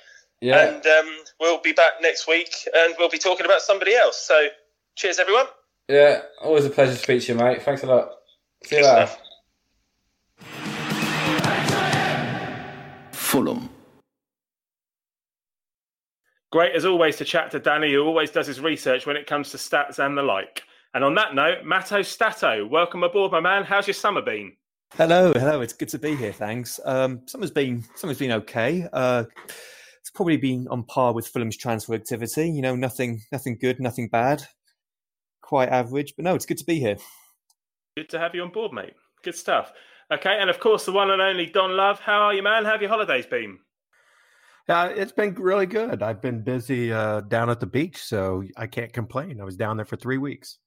[0.41, 0.69] Yeah.
[0.69, 4.17] and um, we'll be back next week, and we'll be talking about somebody else.
[4.25, 4.47] So,
[4.95, 5.45] cheers, everyone.
[5.88, 6.21] Yeah.
[6.41, 7.62] Always a pleasure to speak to you, mate.
[7.63, 8.12] Thanks a lot.
[8.63, 9.10] See you later.
[13.12, 13.69] Fulham.
[16.52, 19.52] Great as always to chat to Danny, who always does his research when it comes
[19.52, 20.63] to stats and the like.
[20.95, 23.63] And on that note, Matto Stato, welcome aboard, my man.
[23.63, 24.54] How's your summer been?
[24.95, 25.62] Hello, hello.
[25.62, 26.34] It's good to be here.
[26.34, 26.80] Thanks.
[26.84, 28.88] Um, summer's been summer's been okay.
[28.91, 29.25] Uh,
[30.10, 32.50] it's probably been on par with Fulham's transfer activity.
[32.50, 34.43] You know, nothing nothing good, nothing bad.
[35.39, 36.98] Quite average, but no, it's good to be here.
[37.95, 38.93] Good to have you on board, mate.
[39.24, 39.72] Good stuff.
[40.12, 42.00] Okay, and of course, the one and only Don Love.
[42.00, 42.65] How are you, man?
[42.65, 43.60] How have your holidays been?
[44.67, 46.02] Uh, it's been really good.
[46.02, 49.39] I've been busy uh, down at the beach, so I can't complain.
[49.39, 50.58] I was down there for three weeks.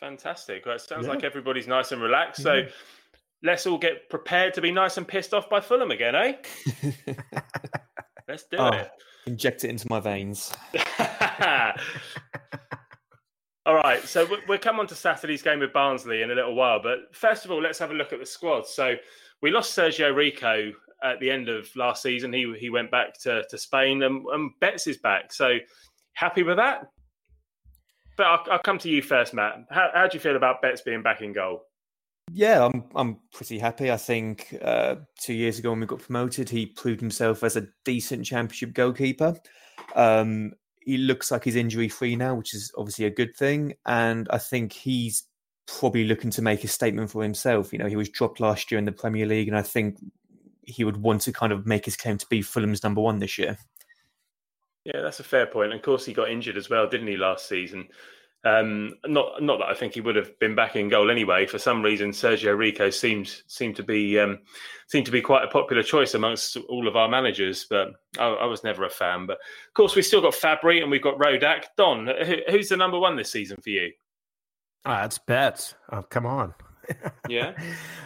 [0.00, 0.64] Fantastic.
[0.64, 1.12] Well, it sounds yeah.
[1.12, 2.42] like everybody's nice and relaxed.
[2.42, 2.62] So
[3.42, 6.32] let's all get prepared to be nice and pissed off by Fulham again, eh?
[8.32, 8.90] let's do oh, it.
[9.26, 10.52] Inject it into my veins.
[13.66, 14.02] all right.
[14.04, 16.80] So we'll come on to Saturday's game with Barnsley in a little while.
[16.82, 18.66] But first of all, let's have a look at the squad.
[18.66, 18.96] So
[19.42, 20.72] we lost Sergio Rico
[21.04, 22.32] at the end of last season.
[22.32, 25.32] He he went back to, to Spain and, and Betts is back.
[25.32, 25.58] So
[26.14, 26.88] happy with that?
[28.16, 29.56] But I'll, I'll come to you first, Matt.
[29.70, 31.64] How, how do you feel about Betts being back in goal?
[32.30, 33.90] Yeah, I'm I'm pretty happy.
[33.90, 37.66] I think uh, two years ago when we got promoted, he proved himself as a
[37.84, 39.36] decent championship goalkeeper.
[39.94, 43.74] Um, he looks like he's injury free now, which is obviously a good thing.
[43.86, 45.24] And I think he's
[45.66, 47.72] probably looking to make a statement for himself.
[47.72, 49.98] You know, he was dropped last year in the Premier League, and I think
[50.62, 53.38] he would want to kind of make his claim to be Fulham's number one this
[53.38, 53.58] year.
[54.84, 55.72] Yeah, that's a fair point.
[55.72, 57.88] Of course, he got injured as well, didn't he, last season?
[58.44, 61.46] Um, not not that I think he would have been back in goal anyway.
[61.46, 64.40] For some reason, Sergio Rico seems seemed to be um,
[64.88, 67.66] seemed to be quite a popular choice amongst all of our managers.
[67.70, 69.26] But I, I, was never a fan.
[69.26, 71.66] But of course, we've still got Fabri and we've got Rodak.
[71.76, 73.92] Don, who, who's the number one this season for you?
[74.84, 75.76] Ah, it's Betts.
[75.92, 76.52] Oh, come on.
[77.28, 77.52] yeah.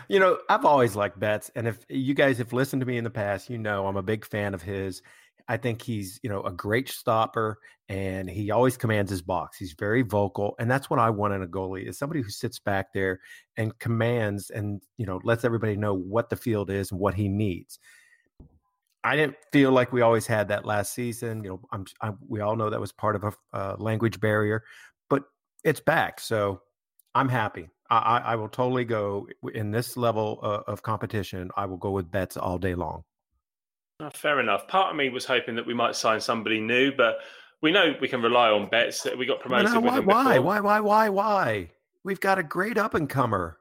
[0.09, 3.05] You know, I've always liked Betts, and if you guys have listened to me in
[3.05, 5.01] the past, you know I'm a big fan of his.
[5.49, 9.57] I think he's, you know, a great stopper and he always commands his box.
[9.57, 10.57] He's very vocal.
[10.59, 13.21] And that's what I want in a goalie is somebody who sits back there
[13.57, 17.29] and commands and, you know, lets everybody know what the field is and what he
[17.29, 17.79] needs.
[19.05, 21.45] I didn't feel like we always had that last season.
[21.45, 24.65] You know, I'm, I, we all know that was part of a uh, language barrier,
[25.09, 25.23] but
[25.63, 26.19] it's back.
[26.19, 26.61] So
[27.15, 27.69] I'm happy.
[27.89, 31.51] I, I will totally go in this level uh, of competition.
[31.57, 33.05] I will go with Betts all day long.
[34.01, 34.69] Oh, fair enough.
[34.69, 37.19] Part of me was hoping that we might sign somebody new, but
[37.63, 39.73] we know we can rely on Betts that We got promoted.
[39.73, 41.71] No, why, why, why, why, why, why?
[42.05, 43.59] We've got a great up and comer.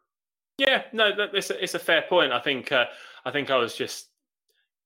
[0.58, 2.32] Yeah, no, it's a, it's a fair point.
[2.32, 2.86] I think uh,
[3.26, 4.08] I think I was just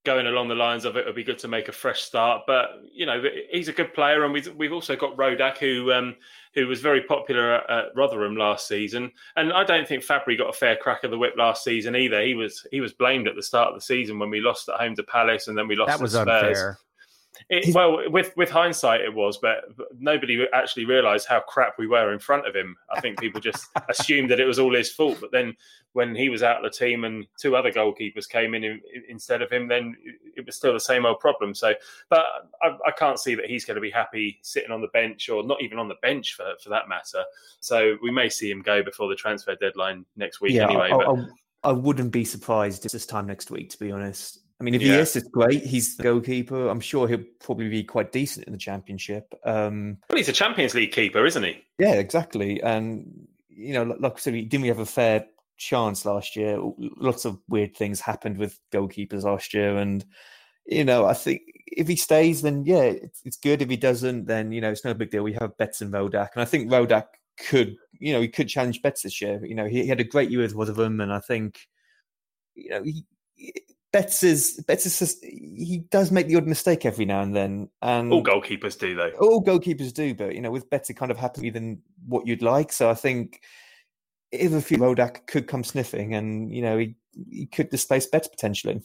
[0.06, 2.44] going along the lines of it would be good to make a fresh start.
[2.48, 6.16] But you know, he's a good player, and we've we've also got Rodak, who um,
[6.54, 9.12] who was very popular at, at, Rotherham last season.
[9.36, 12.22] And I don't think Fabri got a fair crack of the whip last season either.
[12.22, 14.80] He was he was blamed at the start of the season when we lost at
[14.80, 15.90] home to Palace, and then we lost.
[15.90, 16.28] That was Spurs.
[16.28, 16.80] unfair.
[17.50, 19.64] It, well, with with hindsight, it was, but
[19.98, 22.76] nobody actually realised how crap we were in front of him.
[22.92, 25.18] I think people just assumed that it was all his fault.
[25.22, 25.56] But then,
[25.94, 29.42] when he was out of the team and two other goalkeepers came in, in instead
[29.42, 29.96] of him, then
[30.36, 31.54] it was still the same old problem.
[31.56, 31.74] So,
[32.10, 32.26] but
[32.62, 35.44] I, I, can't see that he's going to be happy sitting on the bench, or
[35.44, 37.24] not even on the bench for for that matter.
[37.62, 40.54] So we may see him go before the transfer deadline next week.
[40.54, 41.26] Yeah, anyway, I, I,
[41.64, 44.40] I wouldn't be surprised if this time next week, to be honest.
[44.60, 44.96] I mean, if yeah.
[44.96, 45.64] he is, it's great.
[45.64, 46.68] He's the goalkeeper.
[46.68, 49.34] I'm sure he'll probably be quite decent in the championship.
[49.46, 51.64] Um, well, he's a Champions League keeper, isn't he?
[51.78, 52.62] Yeah, exactly.
[52.62, 55.26] And you know, like I said, didn't we have a fair
[55.58, 56.60] chance last year?
[56.78, 60.06] Lots of weird things happened with goalkeepers last year, and
[60.66, 63.62] you know, I think if he stays, then yeah, it's, it's good.
[63.62, 65.24] If he doesn't, then you know, it's no big deal.
[65.24, 67.06] We have Betts and Rodak, and I think Rodak
[67.48, 69.44] could, you know, he could challenge Betts this year.
[69.46, 71.60] You know, he, he had a great year with Rotherham, and I think,
[72.56, 73.06] you know, he
[73.92, 78.14] Betts is Betts is he does make the odd mistake every now and then, and
[78.14, 79.12] all goalkeepers do though.
[79.20, 82.44] All goalkeepers do, but you know, with Betts, it kind of happening than what you'd
[82.44, 82.72] like.
[82.72, 83.42] So I think
[84.32, 86.96] if a few Rodak could come sniffing, and you know, he
[87.32, 88.82] he could displace Betts potentially.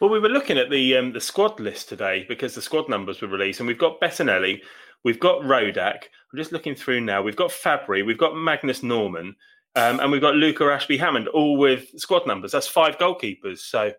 [0.00, 3.22] Well, we were looking at the um, the squad list today because the squad numbers
[3.22, 4.60] were released, and we've got Bettinelli,
[5.02, 6.02] we've got Rodak.
[6.32, 7.22] I'm just looking through now.
[7.22, 9.34] We've got Fabri, we've got Magnus Norman,
[9.76, 12.52] um, and we've got Luca Ashby Hammond, all with squad numbers.
[12.52, 13.60] That's five goalkeepers.
[13.60, 13.92] So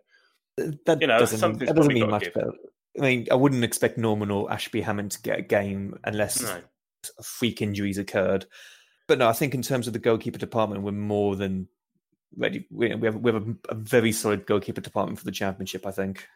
[0.86, 2.28] that you know, doesn't, that doesn't mean much.
[2.34, 2.48] But,
[2.98, 6.60] I mean, I wouldn't expect Norman or Ashby Hammond to get a game unless no.
[7.22, 8.46] freak injuries occurred.
[9.06, 11.68] But no, I think in terms of the goalkeeper department, we're more than
[12.36, 12.66] ready.
[12.70, 15.86] We have, we have a, a very solid goalkeeper department for the championship.
[15.86, 16.26] I think.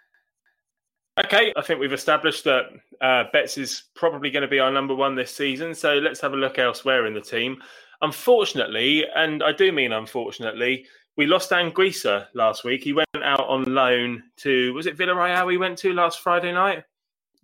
[1.22, 2.62] Okay, I think we've established that
[3.02, 5.74] uh, Betts is probably going to be our number one this season.
[5.74, 7.58] So let's have a look elsewhere in the team.
[8.00, 12.82] Unfortunately, and I do mean unfortunately, we lost Anguissa last week.
[12.82, 15.46] He went out on loan to was it Villarreal?
[15.46, 16.84] We went to last Friday night.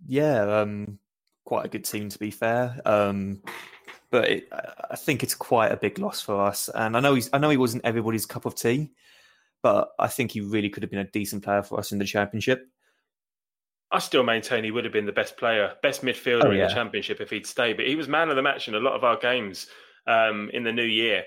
[0.07, 0.99] Yeah, um,
[1.45, 2.79] quite a good team to be fair.
[2.85, 3.41] Um,
[4.11, 4.49] but it,
[4.89, 6.69] I think it's quite a big loss for us.
[6.69, 8.91] And I know he's I know he wasn't everybody's cup of tea,
[9.61, 12.05] but I think he really could have been a decent player for us in the
[12.05, 12.67] championship.
[13.91, 16.63] I still maintain he would have been the best player, best midfielder oh, yeah.
[16.63, 17.77] in the championship if he'd stayed.
[17.77, 19.65] But he was man of the match in a lot of our games
[20.05, 21.23] um, in the new year.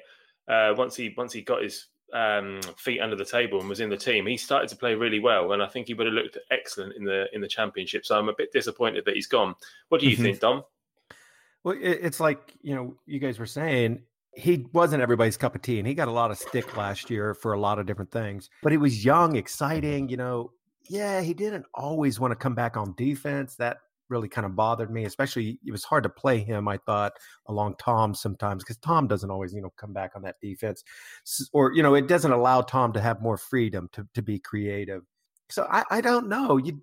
[0.48, 3.88] Uh, once he once he got his um, feet under the table and was in
[3.88, 6.38] the team, he started to play really well, and I think he would have looked
[6.50, 8.04] excellent in the in the championship.
[8.04, 9.54] So I'm a bit disappointed that he's gone.
[9.88, 10.22] What do you Mhm.
[10.22, 10.64] think, Dom?
[11.64, 14.02] Well, it's like you know, you guys were saying
[14.34, 17.34] he wasn't everybody's cup of tea, and he got a lot of stick last year
[17.34, 18.50] for a lot of different things.
[18.62, 20.08] But he was young, exciting.
[20.08, 20.52] You know,
[20.88, 23.56] yeah, he didn't always want to come back on defense.
[23.56, 23.78] That
[24.12, 26.68] really kind of bothered me, especially it was hard to play him.
[26.68, 27.14] I thought
[27.46, 30.84] along Tom sometimes because Tom doesn't always you know come back on that defense,
[31.52, 35.02] or you know, it doesn't allow Tom to have more freedom to to be creative.
[35.50, 36.56] So I, I don't know.
[36.56, 36.80] You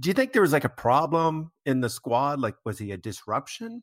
[0.00, 2.40] do you think there was like a problem in the squad?
[2.40, 3.82] Like, was he a disruption?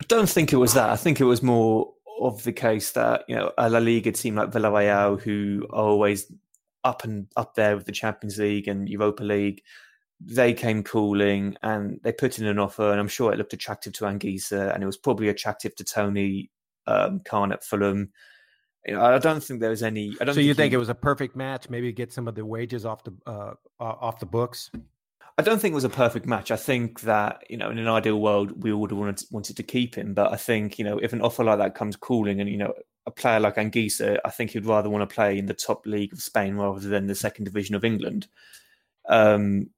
[0.00, 0.90] I don't think it was that.
[0.90, 4.36] I think it was more of the case that you know a La Liga team
[4.36, 6.30] like Villarreal, who are always
[6.84, 9.62] up and up there with the Champions League and Europa League,
[10.20, 13.92] they came calling and they put in an offer, and I'm sure it looked attractive
[13.94, 16.50] to Anguissa, and it was probably attractive to Tony
[16.86, 18.10] um, Khan at Fulham.
[18.86, 20.16] You know, I don't think there was any.
[20.20, 20.34] I don't.
[20.34, 21.68] So you think he- it was a perfect match?
[21.68, 24.70] Maybe get some of the wages off the uh, off the books.
[25.36, 26.50] I don't think it was a perfect match.
[26.50, 29.62] I think that you know, in an ideal world, we would have wanted, wanted to
[29.62, 30.14] keep him.
[30.14, 32.72] But I think you know, if an offer like that comes calling, and you know,
[33.06, 36.12] a player like Anguissa, I think he'd rather want to play in the top league
[36.12, 38.26] of Spain rather than the second division of England.
[39.08, 39.70] Um,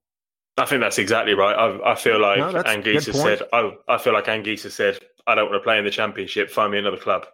[0.56, 1.54] I think that's exactly right.
[1.54, 4.70] I, I feel like No, that's a good Anguissa said, I, I feel like Anguissa
[4.70, 6.50] said, I don't want to play in the championship.
[6.50, 7.26] Find me another club.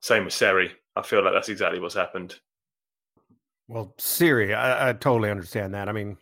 [0.00, 0.72] Same with Seri.
[0.96, 2.34] I feel like that's exactly what's happened.
[3.68, 5.88] Well, Seri, I, I totally understand that.
[5.88, 6.18] I mean,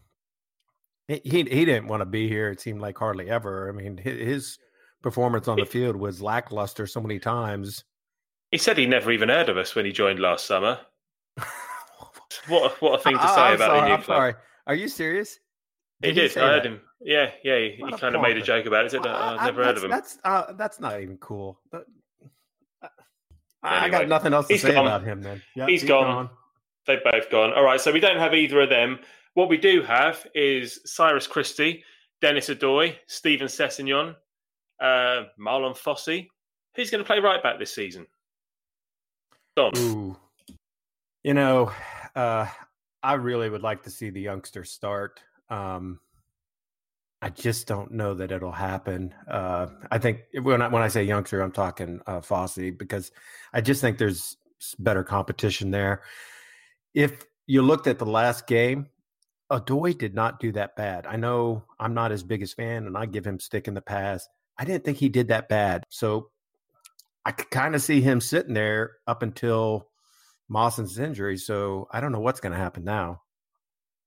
[1.08, 2.50] he he he didn't want to be here.
[2.50, 3.68] It seemed like hardly ever.
[3.68, 4.58] I mean, his, his
[5.02, 7.82] performance on the field was lackluster so many times.
[8.52, 10.78] He said he never even heard of us when he joined last summer.
[12.48, 14.16] What, a- what a thing to say I'm about sorry, a new I'm club.
[14.16, 14.34] sorry.
[14.66, 15.38] Are you serious?
[16.02, 16.36] He did.
[16.36, 16.66] I heard that?
[16.68, 16.80] him.
[17.00, 17.58] Yeah, yeah.
[17.58, 18.90] He, a kind of made a joke about it.
[18.90, 19.90] Said, Well, "Oh, I- I've I- never heard of him.
[19.90, 21.58] That's uh, that's not even cool.
[21.70, 21.86] But,
[22.82, 22.88] uh,
[23.62, 24.86] I got nothing else to say gone.
[24.86, 25.22] about him.
[25.22, 26.30] Then Yeah, He's gone.
[26.86, 27.52] They've both gone.
[27.52, 28.98] All right, so we don't have either of them.
[29.34, 31.84] What we do have is Cyrus Christie,
[32.20, 34.16] Dennis Odoi, Steven Sessegnon,
[34.80, 36.26] uh, Marlon Fossey.
[36.74, 38.06] Who's going to play right back this season?
[39.54, 39.72] Don.
[39.76, 40.16] Ooh.
[41.22, 41.70] You know,
[42.16, 42.46] uh,
[43.02, 45.20] I really would like to see the youngster start.
[45.52, 46.00] Um,
[47.20, 49.14] I just don't know that it'll happen.
[49.30, 53.12] Uh, I think when I, when I say youngster, I'm talking uh, Fossey because
[53.52, 54.36] I just think there's
[54.78, 56.02] better competition there.
[56.94, 58.88] If you looked at the last game,
[59.52, 61.06] Odoi did not do that bad.
[61.06, 64.28] I know I'm not his biggest fan, and I give him stick in the past.
[64.58, 65.84] I didn't think he did that bad.
[65.90, 66.30] So
[67.24, 69.88] I could kind of see him sitting there up until
[70.48, 71.36] Mawson's injury.
[71.36, 73.22] So I don't know what's going to happen now.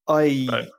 [0.07, 0.69] I Right.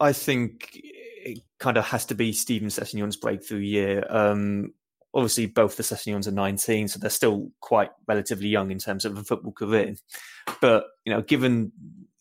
[0.00, 4.04] I think it kind of has to be Steven Sessegnon's breakthrough year.
[4.08, 4.74] Um,
[5.14, 9.16] obviously, both the Sessegnons are 19, so they're still quite relatively young in terms of
[9.16, 9.94] a football career.
[10.60, 11.72] But you know, given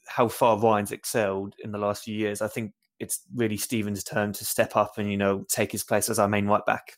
[0.07, 4.31] how far Ryan's excelled in the last few years, I think it's really Steven's turn
[4.33, 6.97] to step up and you know take his place as our main right back.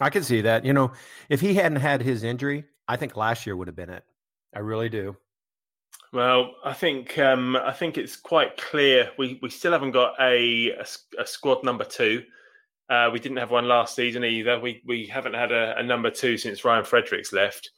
[0.00, 0.64] I can see that.
[0.64, 0.92] You know,
[1.28, 4.02] if he hadn't had his injury, I think last year would have been it.
[4.54, 5.16] I really do.
[6.12, 10.72] Well, I think um, I think it's quite clear we, we still haven't got a
[11.18, 12.24] a squad number two.
[12.88, 14.58] Uh, we didn't have one last season either.
[14.58, 17.70] We we haven't had a, a number two since Ryan Fredericks left.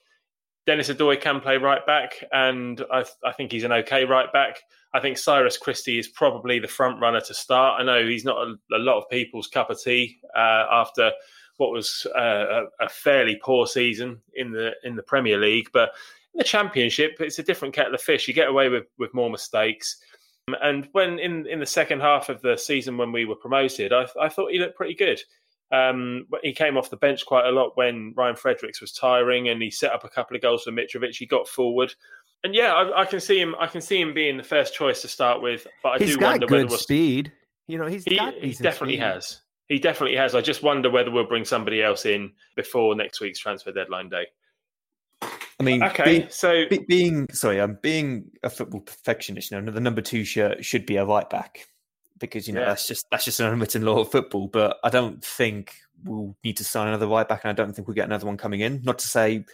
[0.66, 4.61] Dennis Odoi can play right back, and I, I think he's an okay right back.
[4.95, 7.81] I think Cyrus Christie is probably the front runner to start.
[7.81, 11.11] I know he's not a, a lot of people's cup of tea uh, after
[11.57, 15.90] what was uh, a, a fairly poor season in the in the Premier League, but
[16.35, 18.29] in the championship, it's a different kettle of fish.
[18.29, 19.99] You get away with, with more mistakes.
[20.61, 24.07] And when in, in the second half of the season when we were promoted, I,
[24.21, 25.21] I thought he looked pretty good.
[25.71, 29.62] Um, he came off the bench quite a lot when Ryan Fredericks was tiring, and
[29.62, 31.16] he set up a couple of goals for Mitrovic.
[31.16, 31.95] He got forward,
[32.45, 33.55] and yeah, I, I can see him.
[33.59, 35.67] I can see him being the first choice to start with.
[35.83, 37.33] But I He's do got wonder whether good we'll speed.
[37.69, 39.00] You know, he's he, he definitely speed.
[39.00, 39.40] has.
[39.69, 40.35] He definitely has.
[40.35, 44.27] I just wonder whether we'll bring somebody else in before next week's transfer deadline day.
[45.63, 49.50] I mean, Okay, being, so be- being sorry, I'm being a football perfectionist.
[49.50, 51.67] You know, the number two shirt should be a right back
[52.19, 52.67] because you know Yeah.
[52.69, 54.48] that's just that's just an unwritten law of football.
[54.48, 57.87] But I don't think we'll need to sign another right back, and I don't think
[57.88, 58.83] we'll get another one coming in.
[58.83, 59.44] Not to say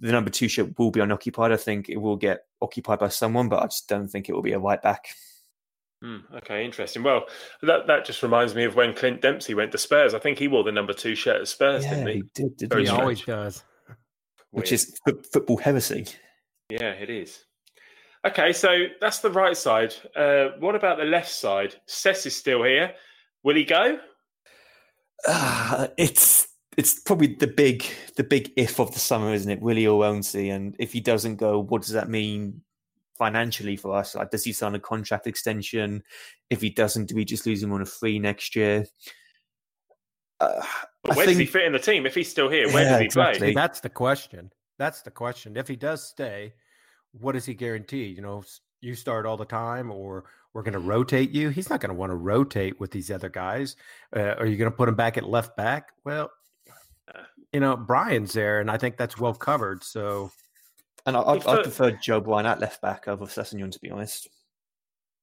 [0.00, 1.52] the number two shirt will be unoccupied.
[1.52, 4.42] I think it will get occupied by someone, but I just don't think it will
[4.42, 5.06] be a right back.
[6.02, 7.02] Hmm, okay, interesting.
[7.02, 7.24] Well,
[7.62, 10.12] that that just reminds me of when Clint Dempsey went to Spurs.
[10.14, 12.22] I think he wore the number two shirt at Spurs, didn't he?
[12.34, 13.00] did, did Very He strange.
[13.02, 13.64] always does.
[14.54, 16.06] Which is fo- football heresy.
[16.68, 17.44] yeah, it is.
[18.26, 19.94] Okay, so that's the right side.
[20.16, 21.74] Uh, what about the left side?
[21.86, 22.92] Sess is still here.
[23.42, 23.98] Will he go?
[25.26, 27.84] Ah, it's it's probably the big
[28.16, 29.60] the big if of the summer, isn't it?
[29.60, 30.48] Will he or won't he?
[30.50, 32.62] And if he doesn't go, what does that mean
[33.18, 34.14] financially for us?
[34.14, 36.02] Like, does he sign a contract extension?
[36.50, 38.86] If he doesn't, do we just lose him on a free next year?
[40.44, 40.62] Uh,
[41.02, 42.06] where think, does he fit in the team?
[42.06, 43.38] If he's still here, where yeah, does he exactly.
[43.38, 43.54] play?
[43.54, 44.50] That's the question.
[44.78, 45.56] That's the question.
[45.56, 46.54] If he does stay,
[47.12, 48.06] what does he guarantee?
[48.06, 48.44] You know,
[48.80, 51.50] you start all the time, or we're going to rotate you.
[51.50, 53.76] He's not going to want to rotate with these other guys.
[54.14, 55.90] Uh, are you going to put him back at left back?
[56.04, 56.30] Well,
[57.52, 59.84] you know, Brian's there, and I think that's well covered.
[59.84, 60.30] So,
[61.06, 64.28] and I, I, I prefer Joe Bryan at left back over Sessegnon, to be honest.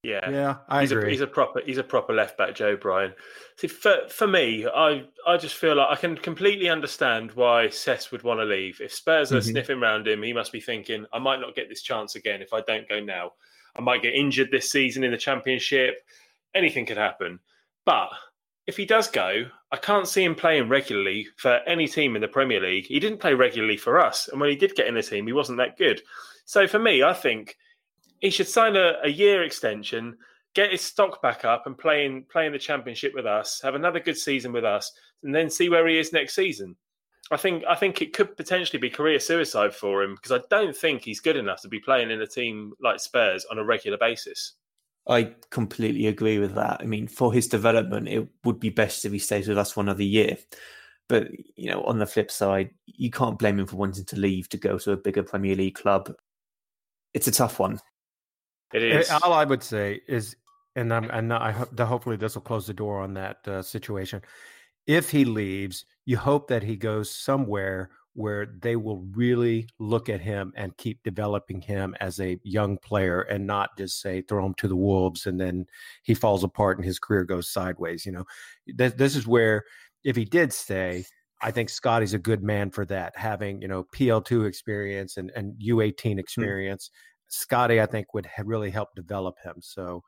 [0.02, 1.06] Yeah, yeah, I he's agree.
[1.06, 3.14] A, he's a proper he's a proper left back, Joe Bryan.
[3.56, 8.10] See, for for me, I I just feel like I can completely understand why Cess
[8.10, 8.80] would want to leave.
[8.80, 9.50] If Spurs are mm-hmm.
[9.50, 12.52] sniffing around him, he must be thinking, I might not get this chance again if
[12.52, 13.32] I don't go now.
[13.76, 15.98] I might get injured this season in the championship.
[16.52, 17.38] Anything could happen.
[17.86, 18.10] But
[18.66, 22.28] if he does go, I can't see him playing regularly for any team in the
[22.28, 22.86] Premier League.
[22.86, 25.32] He didn't play regularly for us, and when he did get in the team, he
[25.32, 26.02] wasn't that good.
[26.44, 27.56] So for me, I think
[28.22, 30.16] he should sign a, a year extension,
[30.54, 33.60] get his stock back up, and play in play in the Championship with us.
[33.62, 34.90] Have another good season with us,
[35.22, 36.76] and then see where he is next season.
[37.30, 40.74] I think I think it could potentially be career suicide for him because I don't
[40.74, 43.98] think he's good enough to be playing in a team like Spurs on a regular
[43.98, 44.54] basis.
[45.08, 46.80] I completely agree with that.
[46.80, 49.80] I mean, for his development, it would be best if he stays with us for
[49.80, 50.36] another year.
[51.08, 54.48] But you know, on the flip side, you can't blame him for wanting to leave
[54.50, 56.12] to go to a bigger Premier League club.
[57.14, 57.80] It's a tough one.
[58.72, 59.10] It is.
[59.10, 60.36] All I would say is,
[60.76, 64.22] and I'm, and I hopefully this will close the door on that uh, situation.
[64.86, 70.20] If he leaves, you hope that he goes somewhere where they will really look at
[70.20, 74.54] him and keep developing him as a young player and not just say throw him
[74.54, 75.66] to the wolves and then
[76.02, 78.24] he falls apart and his career goes sideways you know
[78.66, 79.64] this, this is where
[80.04, 81.04] if he did stay
[81.40, 85.54] i think scotty's a good man for that having you know pl2 experience and, and
[85.54, 86.18] u18 hmm.
[86.18, 86.90] experience.
[87.32, 90.02] Scotty i think would really help develop him so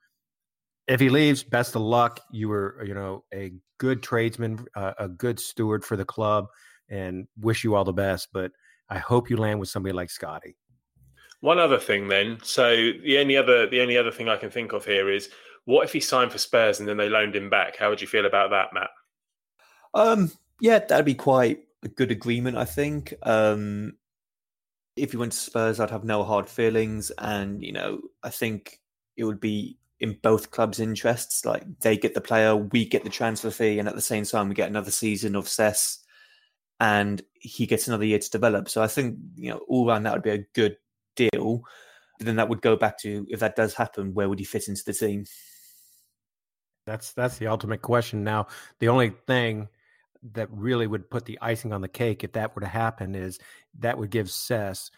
[0.87, 5.09] if he leaves best of luck you were you know a good tradesman uh, a
[5.09, 6.47] good steward for the club
[6.89, 8.29] and wish you all the best.
[8.33, 8.53] But
[8.89, 10.57] I hope you land with somebody like Scotty.
[11.41, 12.39] One other thing, then.
[12.43, 15.29] So the only other the only other thing I can think of here is
[15.65, 17.77] what if he signed for Spurs and then they loaned him back?
[17.77, 18.91] How would you feel about that, Matt?
[19.95, 23.15] Um, yeah, that'd be quite a good agreement, I think.
[23.23, 23.95] Um,
[24.97, 28.81] if he went to Spurs, I'd have no hard feelings, and you know, I think
[29.17, 31.45] it would be in both clubs' interests.
[31.45, 34.49] Like they get the player, we get the transfer fee, and at the same time,
[34.49, 36.05] we get another season of Cess
[36.81, 38.69] and he gets another year to develop.
[38.69, 40.77] So I think you know all around that would be a good
[41.17, 41.63] deal.
[42.19, 44.69] But then that would go back to if that does happen, where would he fit
[44.69, 45.25] into the team?
[46.87, 48.25] That's that's the ultimate question.
[48.25, 49.69] Now, the only thing
[50.33, 53.39] that really would put the icing on the cake if that were to happen is
[53.79, 54.91] that would give Cess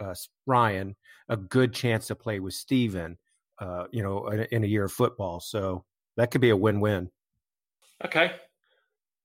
[0.00, 0.14] uh,
[0.46, 0.96] Ryan
[1.28, 3.16] a good chance to play with Steven,
[3.60, 5.40] uh, you know, in, in a year of football.
[5.40, 5.84] So
[6.16, 7.10] that could be a win-win.
[8.04, 8.32] Okay,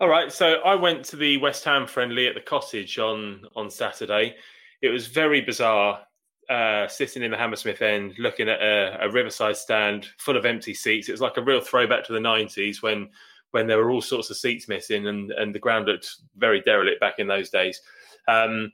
[0.03, 3.69] all right, so I went to the West Ham friendly at the cottage on on
[3.69, 4.35] Saturday.
[4.81, 6.01] It was very bizarre
[6.49, 10.73] uh, sitting in the Hammersmith end, looking at a, a, riverside stand full of empty
[10.73, 11.07] seats.
[11.07, 13.11] It was like a real throwback to the '90s when
[13.53, 16.99] when there were all sorts of seats missing and and the ground looked very derelict
[16.99, 17.81] back in those days.
[18.27, 18.71] Um,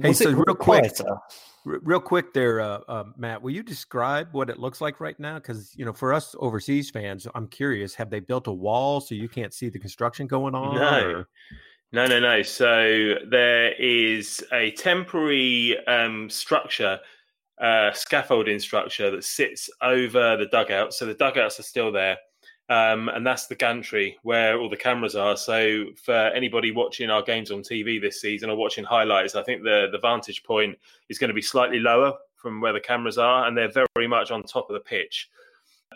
[0.00, 0.92] hey, so real quick,
[1.64, 3.42] Real quick, there, uh, uh, Matt.
[3.42, 5.34] Will you describe what it looks like right now?
[5.34, 7.94] Because you know, for us overseas fans, I'm curious.
[7.96, 10.76] Have they built a wall so you can't see the construction going on?
[10.76, 11.28] No, or?
[11.92, 12.40] no, no, no.
[12.40, 16.98] So there is a temporary um, structure,
[17.60, 20.94] uh, scaffolding structure that sits over the dugout.
[20.94, 22.16] So the dugouts are still there.
[22.70, 25.36] Um, and that's the gantry where all the cameras are.
[25.36, 29.64] So for anybody watching our games on TV this season or watching highlights, I think
[29.64, 33.46] the the vantage point is going to be slightly lower from where the cameras are,
[33.46, 35.28] and they're very much on top of the pitch.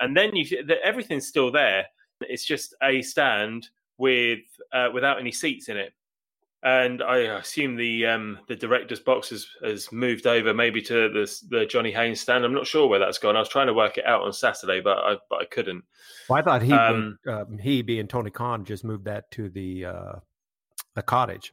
[0.01, 1.87] And then you everything's still there.
[2.20, 4.41] It's just a stand with
[4.72, 5.95] uh, without any seats in it
[6.64, 11.40] and I assume the um, the director's box has, has moved over maybe to the
[11.50, 12.44] the Johnny Haynes stand.
[12.44, 13.36] I'm not sure where that's gone.
[13.36, 15.84] I was trying to work it out on Saturday, but I but I couldn't.
[16.28, 19.84] Well, I thought he um, um, he being Tony Khan just moved that to the
[19.84, 20.12] uh,
[20.94, 21.52] the cottage.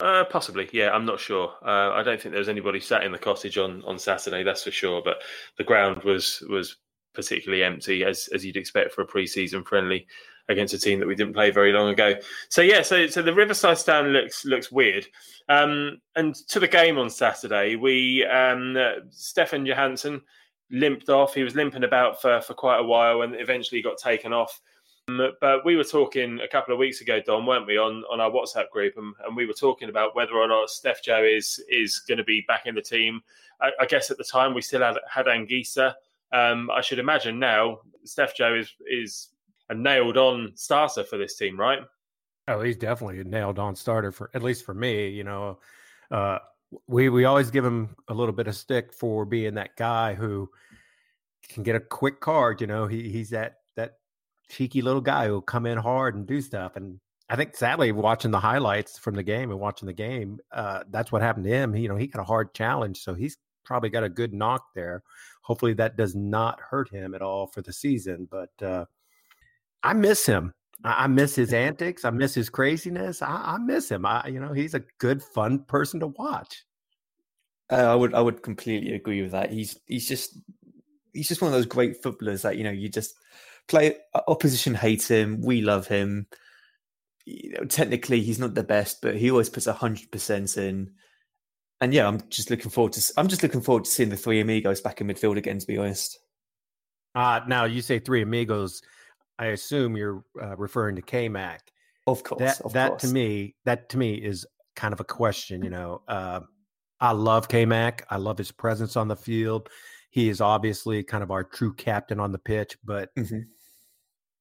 [0.00, 0.90] Uh, possibly, yeah.
[0.90, 1.54] I'm not sure.
[1.64, 4.42] Uh, I don't think there was anybody sat in the cottage on, on Saturday.
[4.42, 5.00] That's for sure.
[5.02, 5.22] But
[5.56, 6.76] the ground was was
[7.14, 10.06] particularly empty, as as you'd expect for a pre-season friendly
[10.48, 12.14] against a team that we didn't play very long ago.
[12.48, 15.06] So yeah, so so the Riverside stand looks looks weird.
[15.48, 20.20] Um, and to the game on Saturday, we um, uh, Stefan Johansen
[20.70, 21.34] limped off.
[21.34, 24.60] He was limping about for for quite a while, and eventually got taken off.
[25.08, 28.20] Um, but we were talking a couple of weeks ago, Don, weren't we, on, on
[28.20, 31.62] our WhatsApp group, and, and we were talking about whether or not Steph Joe is
[31.68, 33.20] is going to be back in the team.
[33.60, 35.94] I, I, guess at the time we still had had Anguissa.
[36.32, 39.28] Um, I should imagine now Steph Joe is is
[39.68, 41.80] a nailed on starter for this team, right?
[42.48, 45.08] Oh, he's definitely a nailed on starter for at least for me.
[45.08, 45.58] You know,
[46.10, 46.38] uh,
[46.86, 50.48] we we always give him a little bit of stick for being that guy who
[51.48, 52.60] can get a quick card.
[52.60, 53.94] You know, he he's that that
[54.48, 56.76] cheeky little guy who'll come in hard and do stuff.
[56.76, 60.84] And I think sadly, watching the highlights from the game and watching the game, uh,
[60.90, 61.72] that's what happened to him.
[61.72, 64.66] He, you know, he got a hard challenge, so he's probably got a good knock
[64.74, 65.02] there.
[65.42, 68.28] Hopefully, that does not hurt him at all for the season.
[68.30, 68.84] But uh,
[69.86, 70.52] I miss him.
[70.84, 72.04] I, I miss his antics.
[72.04, 73.22] I miss his craziness.
[73.22, 74.04] I, I miss him.
[74.04, 76.64] I, you know, he's a good, fun person to watch.
[77.70, 79.50] Uh, I would, I would completely agree with that.
[79.50, 80.38] He's, he's just,
[81.16, 83.14] he's just one of those great footballers that you know you just
[83.66, 83.96] play
[84.28, 85.40] opposition hates him.
[85.40, 86.26] We love him.
[87.24, 90.92] You know, technically, he's not the best, but he always puts hundred percent in.
[91.80, 93.12] And yeah, I'm just looking forward to.
[93.16, 95.58] I'm just looking forward to seeing the three amigos back in midfield again.
[95.58, 96.18] To be honest.
[97.14, 98.82] Uh, now you say three amigos.
[99.38, 101.62] I assume you're uh, referring to K Mac.
[102.06, 102.38] Of course.
[102.40, 103.02] That of that course.
[103.02, 105.62] to me, that to me is kind of a question.
[105.62, 106.40] You know, uh,
[107.00, 108.06] I love K Mac.
[108.10, 109.68] I love his presence on the field.
[110.10, 113.42] He is obviously kind of our true captain on the pitch, but Mhm.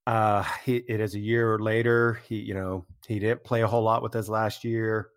[0.08, 2.22] uh, he, it is a year later.
[2.30, 5.10] He, you know, he didn't play a whole lot with us last year.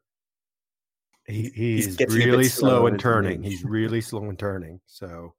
[1.26, 3.43] He, He's he's getting really slower, slow in turning.
[3.43, 4.81] He's really slow in turning.
[4.87, 5.35] So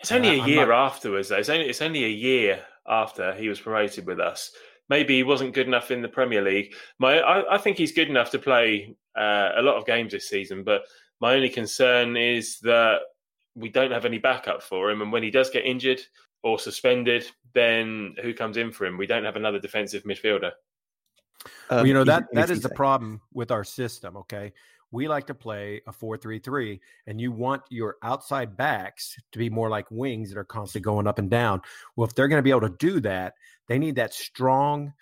[0.00, 1.36] It's only Uh, a I'm year not- afterwards, though.
[1.36, 4.52] It's only it's only a year after he was promoted with us.
[4.88, 6.74] Maybe he wasn't good enough in the Premier League.
[6.98, 10.28] My, I, I think he's good enough to play uh, a lot of games this
[10.28, 10.62] season.
[10.62, 10.82] But
[11.20, 13.00] my only concern is that
[13.54, 16.00] we don't have any backup for him, and when he does get injured
[16.42, 17.24] or suspended,
[17.54, 18.98] then who comes in for him?
[18.98, 20.52] We don't have another defensive midfielder.
[21.70, 24.16] Well, Um, you know he's- that that he's is the problem with our system.
[24.18, 24.52] Okay,
[24.94, 29.68] we like to play a four-three-three, and you want your outside backs to be more
[29.68, 31.60] like wings that are constantly going up and down.
[31.96, 33.34] Well, if they're going to be able to do that,
[33.68, 34.92] they need that strong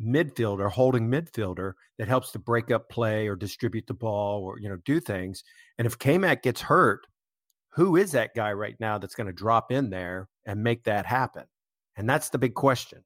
[0.00, 4.68] midfielder, holding midfielder that helps to break up play or distribute the ball or you
[4.68, 5.42] know do things.
[5.78, 7.06] And if K-Mac gets hurt,
[7.70, 11.06] who is that guy right now that's going to drop in there and make that
[11.06, 11.44] happen?
[11.96, 13.02] And that's the big question.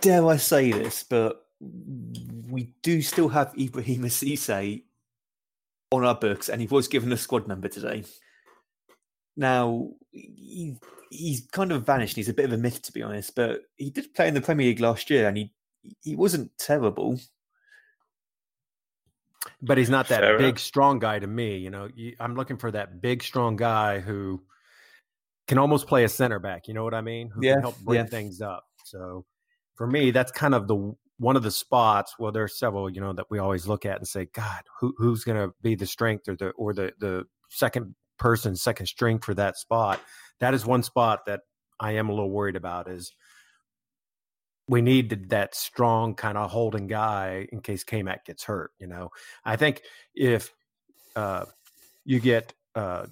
[0.00, 4.82] dare I say this, but we do still have Ibrahim Cisse
[5.92, 8.04] on our books, and he was given a squad number today.
[9.36, 10.76] Now, he,
[11.10, 12.16] he's kind of vanished.
[12.16, 14.40] He's a bit of a myth, to be honest, but he did play in the
[14.40, 15.52] Premier League last year, and he
[16.02, 17.18] he wasn't terrible.
[19.62, 20.58] but he's not that Fair big, enough.
[20.58, 21.56] strong guy to me.
[21.58, 21.88] You know,
[22.18, 24.42] I'm looking for that big, strong guy who
[25.48, 26.68] can almost play a center back.
[26.68, 27.30] You know what I mean?
[27.30, 28.06] Who Yeah, can help bring yeah.
[28.06, 28.66] things up.
[28.84, 29.24] So
[29.76, 32.14] for me, that's kind of the one of the spots.
[32.18, 34.94] Well, there are several, you know, that we always look at and say, God, who,
[34.96, 39.18] who's going to be the strength or the or the the second person, second string
[39.18, 40.00] for that spot?
[40.40, 41.40] That is one spot that
[41.78, 42.90] I am a little worried about.
[42.90, 43.12] Is
[44.66, 48.70] we need that strong kind of holding guy in case K-Mac gets hurt.
[48.78, 49.10] You know,
[49.44, 49.82] I think
[50.14, 50.54] if
[51.14, 51.44] uh,
[52.04, 53.06] you get uh,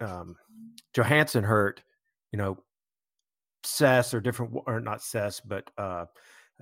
[0.00, 0.36] um,
[0.94, 1.82] Johansen hurt,
[2.32, 2.56] you know,
[3.64, 6.06] Cess or different, or not Cess, but uh,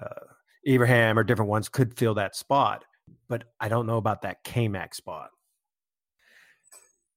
[0.01, 0.27] uh,
[0.67, 2.85] Abraham or different ones could fill that spot.
[3.29, 5.31] But I don't know about that K-Mac spot.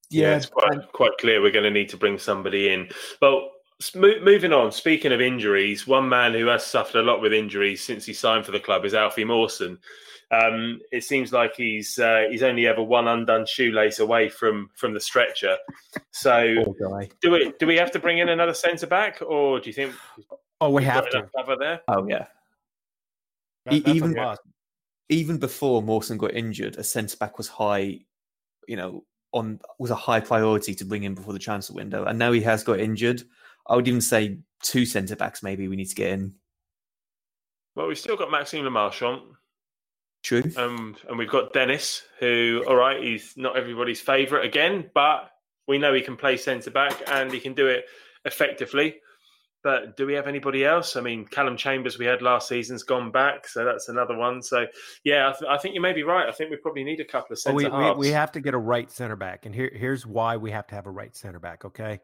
[0.09, 2.89] Yeah, it's quite quite clear we're going to need to bring somebody in.
[3.21, 3.49] Well,
[3.95, 4.71] mo- moving on.
[4.71, 8.45] Speaking of injuries, one man who has suffered a lot with injuries since he signed
[8.45, 9.79] for the club is Alfie Mawson.
[10.31, 14.93] Um, it seems like he's uh, he's only ever one undone shoelace away from from
[14.93, 15.57] the stretcher.
[16.11, 16.55] So,
[17.21, 19.93] do we do we have to bring in another centre back, or do you think
[20.61, 21.27] Oh, we we've got to.
[21.35, 21.81] cover there?
[21.87, 22.25] Oh yeah.
[23.65, 24.15] That- even-.
[25.07, 27.99] Even before Mawson got injured, a centre back was high.
[28.67, 32.17] You know, on was a high priority to bring in before the transfer window, and
[32.17, 33.21] now he has got injured.
[33.67, 36.33] I would even say two centre backs maybe we need to get in.
[37.75, 39.21] Well, we've still got Maxime Le Marchand.
[40.23, 40.43] True.
[40.57, 45.29] Um, and we've got Dennis, who, all right, he's not everybody's favourite again, but
[45.67, 47.85] we know he can play centre back and he can do it
[48.23, 48.95] effectively.
[49.65, 50.95] But do we have anybody else?
[50.95, 54.43] I mean, Callum Chambers we had last season's gone back, so that's another one.
[54.43, 54.67] So,
[55.03, 56.29] yeah, I, th- I think you may be right.
[56.29, 58.41] I think we probably need a couple of Well, centre we, we, we have to
[58.41, 59.47] get a right center back.
[59.47, 61.99] And here, here's why we have to have a right center back, okay?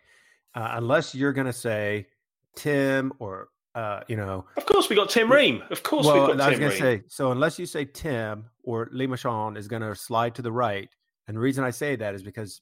[0.55, 2.07] Uh, unless you're going to say
[2.55, 5.61] Tim or, uh, you know, of course, we got Tim Ream.
[5.69, 8.45] Of course, well, we've got I was going to say, so unless you say Tim
[8.63, 10.89] or Le Marchand is going to slide to the right,
[11.27, 12.59] and the reason I say that is because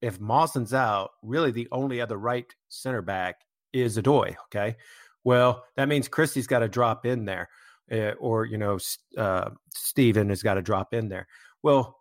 [0.00, 3.36] if Mawson's out, really the only other right center back
[3.72, 4.76] is Odoi, okay?
[5.24, 7.48] Well, that means Christie's got to drop in there,
[7.92, 8.78] uh, or you know,
[9.16, 11.26] uh, Steven has got to drop in there.
[11.62, 11.96] Well,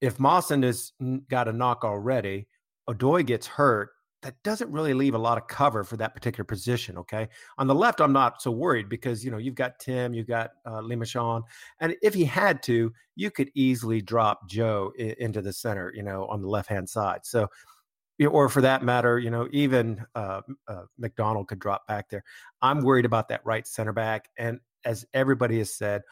[0.00, 0.92] if Mawson has
[1.28, 2.46] got a knock already,
[2.88, 3.90] Odoi gets hurt.
[4.22, 6.96] That doesn't really leave a lot of cover for that particular position.
[6.96, 10.28] Okay, on the left, I'm not so worried because you know you've got Tim, you've
[10.28, 11.42] got uh, Le Marchand,
[11.80, 15.92] and if he had to, you could easily drop Joe I- into the center.
[15.92, 17.20] You know, on the left hand side.
[17.24, 17.48] So
[18.26, 22.24] or for that matter, you know, even uh, uh, McDonald could drop back there.
[22.60, 26.02] I'm worried about that right center back, and as everybody has said,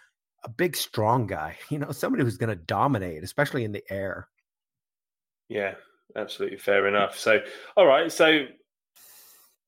[0.44, 1.56] a big, strong guy.
[1.70, 4.28] You know, somebody who's going to dominate, especially in the air.
[5.48, 5.74] Yeah,
[6.16, 7.18] absolutely fair enough.
[7.18, 7.40] So,
[7.76, 8.46] all right, so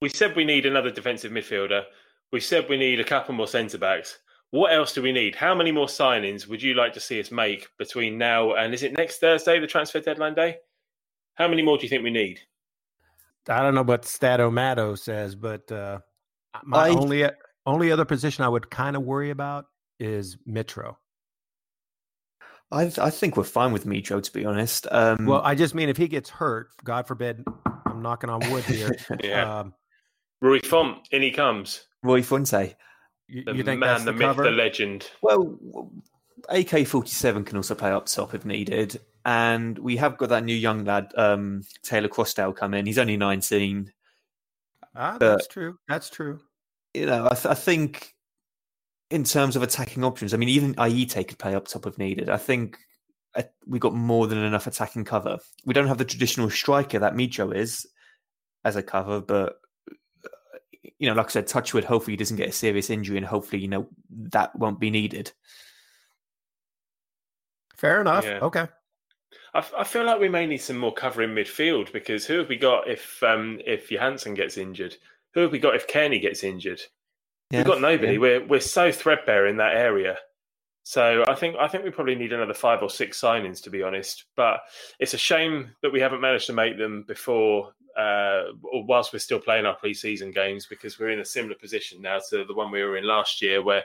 [0.01, 1.84] we said we need another defensive midfielder.
[2.32, 4.18] We said we need a couple more centre backs.
[4.51, 5.34] What else do we need?
[5.34, 8.82] How many more signings would you like to see us make between now and is
[8.82, 10.57] it next Thursday, the transfer deadline day?
[11.35, 12.41] How many more do you think we need?
[13.49, 15.99] I don't know what Statomato says, but uh,
[16.64, 17.28] my I, only
[17.66, 19.66] only other position I would kind of worry about
[19.99, 20.97] is Mitro.
[22.70, 24.87] I I think we're fine with Mitro, to be honest.
[24.91, 27.45] Um, well, I just mean if he gets hurt, God forbid,
[27.87, 28.97] I'm knocking on wood here.
[29.22, 29.61] yeah.
[29.61, 29.74] Um,
[30.41, 31.87] Rui Font, in he comes.
[32.03, 32.74] Rui Fonte.
[33.28, 35.11] You, you think man, the, the myth, the legend?
[35.22, 35.59] Well,
[36.49, 40.45] AK forty seven can also play up top if needed and we have got that
[40.45, 42.87] new young lad, um, Taylor Crossdale, come in.
[42.87, 43.93] He's only nineteen.
[44.95, 45.79] Ah, that's true.
[45.89, 46.41] That's true.
[46.95, 48.14] You know, I, th- I, think
[49.11, 52.29] in terms of attacking options, I mean, even Ayité could play up top if needed.
[52.29, 52.77] I think
[53.35, 55.39] uh, we got more than enough attacking cover.
[55.64, 57.87] We don't have the traditional striker that Mitro is
[58.64, 59.57] as a cover, but
[59.89, 60.59] uh,
[60.99, 61.85] you know, like I said, Touchwood.
[61.85, 65.33] Hopefully, he doesn't get a serious injury, and hopefully, you know, that won't be needed.
[67.77, 68.25] Fair enough.
[68.25, 68.41] Yeah.
[68.43, 68.68] Okay.
[69.55, 72.48] I, I feel like we may need some more cover in midfield because who have
[72.48, 74.96] we got if um, if Johansen gets injured?
[75.34, 76.82] Who have we got if Cairney gets injured?
[77.50, 78.14] Yeah, We've got nobody.
[78.14, 78.18] Yeah.
[78.18, 80.18] We're we're so threadbare in that area.
[80.84, 83.82] So I think I think we probably need another five or six signings to be
[83.82, 84.24] honest.
[84.36, 84.61] But
[84.98, 89.38] it's a shame that we haven't managed to make them before, uh, whilst we're still
[89.38, 92.82] playing our pre-season games, because we're in a similar position now to the one we
[92.82, 93.84] were in last year, where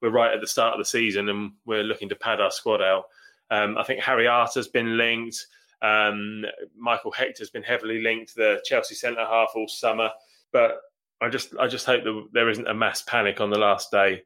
[0.00, 2.82] we're right at the start of the season and we're looking to pad our squad
[2.82, 3.06] out.
[3.50, 5.46] Um, I think Harry Arter's been linked.
[5.82, 6.44] Um,
[6.76, 10.10] Michael Hector's been heavily linked, the Chelsea centre half all summer.
[10.52, 10.80] But
[11.20, 14.22] I just I just hope that there isn't a mass panic on the last day,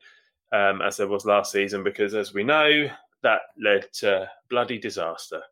[0.52, 2.88] um, as there was last season, because as we know,
[3.22, 5.42] that led to bloody disaster.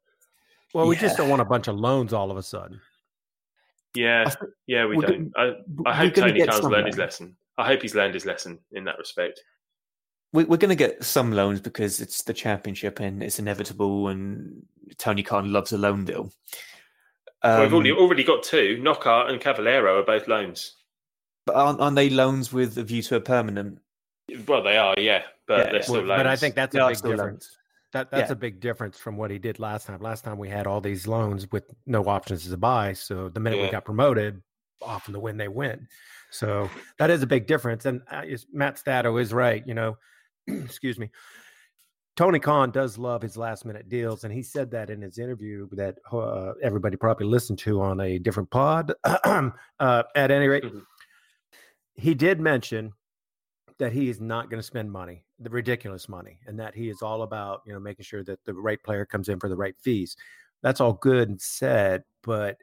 [0.74, 2.80] Well, we just don't want a bunch of loans all of a sudden.
[3.94, 4.32] Yeah,
[4.66, 5.32] yeah, we don't.
[5.36, 5.54] I,
[5.86, 7.36] I hope Tony Khan's learned his lesson.
[7.56, 9.42] I hope he's learned his lesson in that respect
[10.32, 14.08] we, are going to get some loans because it's the championship and it's inevitable.
[14.08, 14.62] And
[14.98, 16.32] Tony Khan loves a loan deal.
[17.42, 18.78] Um, well, we've already, already got two.
[18.82, 20.74] Knockaert and Cavaleiro are both loans.
[21.46, 23.78] But aren't, aren't they loans with a view to a permanent?
[24.46, 26.18] Well, they are, yeah, but yeah, they're still well, loans.
[26.18, 27.18] But I think that's they a big difference.
[27.18, 27.58] Loans.
[27.94, 28.32] That that's yeah.
[28.32, 29.98] a big difference from what he did last time.
[30.02, 32.92] Last time we had all these loans with no options to buy.
[32.92, 33.64] So the minute yeah.
[33.64, 34.42] we got promoted,
[34.82, 35.88] often the win they win.
[36.30, 36.68] So
[36.98, 37.86] that is a big difference.
[37.86, 39.66] And uh, Matt Stato is right.
[39.66, 39.96] You know,
[40.64, 41.10] excuse me.
[42.18, 45.68] Tony Khan does love his last minute deals, and he said that in his interview
[45.70, 48.92] that uh, everybody probably listened to on a different pod.
[49.04, 50.80] uh, at any rate, mm-hmm.
[51.94, 52.92] he did mention
[53.78, 57.02] that he is not going to spend money, the ridiculous money, and that he is
[57.02, 59.76] all about you know making sure that the right player comes in for the right
[59.80, 60.16] fees.
[60.60, 62.56] That's all good and said, but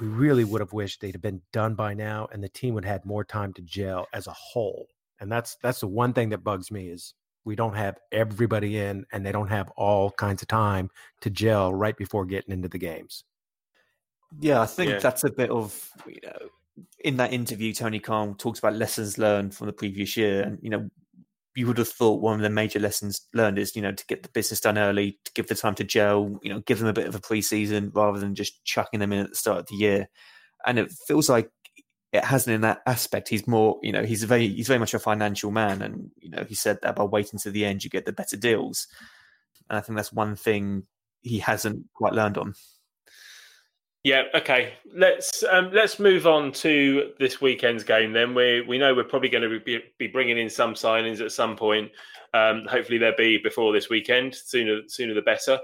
[0.00, 2.86] we really would have wished they'd have been done by now, and the team would
[2.86, 4.86] have had more time to gel as a whole.
[5.20, 7.12] And that's that's the one thing that bugs me is
[7.44, 10.90] we don't have everybody in and they don't have all kinds of time
[11.20, 13.24] to gel right before getting into the games.
[14.40, 14.98] Yeah, I think yeah.
[14.98, 16.48] that's a bit of you know
[16.98, 20.70] in that interview Tony Khan talks about lessons learned from the previous year and you
[20.70, 20.88] know
[21.54, 24.22] you would have thought one of the major lessons learned is you know to get
[24.22, 26.92] the business done early, to give the time to gel, you know, give them a
[26.92, 29.76] bit of a preseason rather than just chucking them in at the start of the
[29.76, 30.08] year.
[30.66, 31.50] And it feels like
[32.14, 33.28] it hasn't in that aspect.
[33.28, 36.44] He's more, you know, he's very he's very much a financial man, and you know,
[36.48, 38.86] he said that by waiting to the end, you get the better deals.
[39.68, 40.84] And I think that's one thing
[41.22, 42.54] he hasn't quite learned on.
[44.04, 44.24] Yeah.
[44.32, 44.74] Okay.
[44.94, 48.12] Let's um, let's move on to this weekend's game.
[48.12, 51.32] Then we we know we're probably going to be, be bringing in some signings at
[51.32, 51.90] some point.
[52.32, 54.36] Um, hopefully, there'll be before this weekend.
[54.36, 55.58] Sooner sooner the better.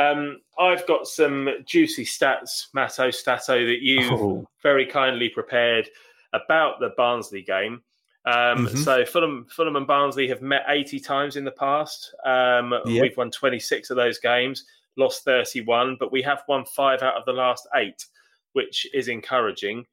[0.00, 4.48] Um, I've got some juicy stats, Matto Stato, that you oh.
[4.62, 5.88] very kindly prepared
[6.32, 7.82] about the Barnsley game.
[8.26, 8.76] Um, mm-hmm.
[8.76, 12.14] So Fulham, Fulham and Barnsley have met 80 times in the past.
[12.24, 13.02] Um, yep.
[13.02, 14.64] We've won 26 of those games,
[14.96, 18.06] lost 31, but we have won five out of the last eight,
[18.52, 19.86] which is encouraging.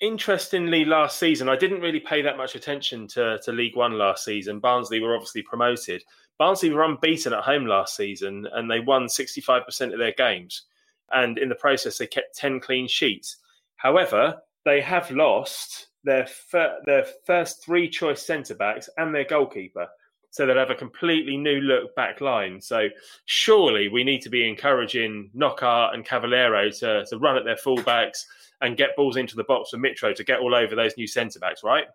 [0.00, 4.24] Interestingly, last season I didn't really pay that much attention to, to League One last
[4.24, 4.60] season.
[4.60, 6.02] Barnsley were obviously promoted.
[6.38, 10.12] Barnsley were unbeaten at home last season, and they won sixty five percent of their
[10.12, 10.62] games.
[11.10, 13.36] And in the process, they kept ten clean sheets.
[13.76, 19.88] However, they have lost their fir- their first three choice centre backs and their goalkeeper.
[20.30, 22.60] So they'll have a completely new look back line.
[22.60, 22.88] So
[23.24, 28.24] surely we need to be encouraging Knockaert and Cavaleiro to, to run at their fullbacks
[28.60, 31.38] and get balls into the box for Mitro to get all over those new centre
[31.38, 31.86] backs, right?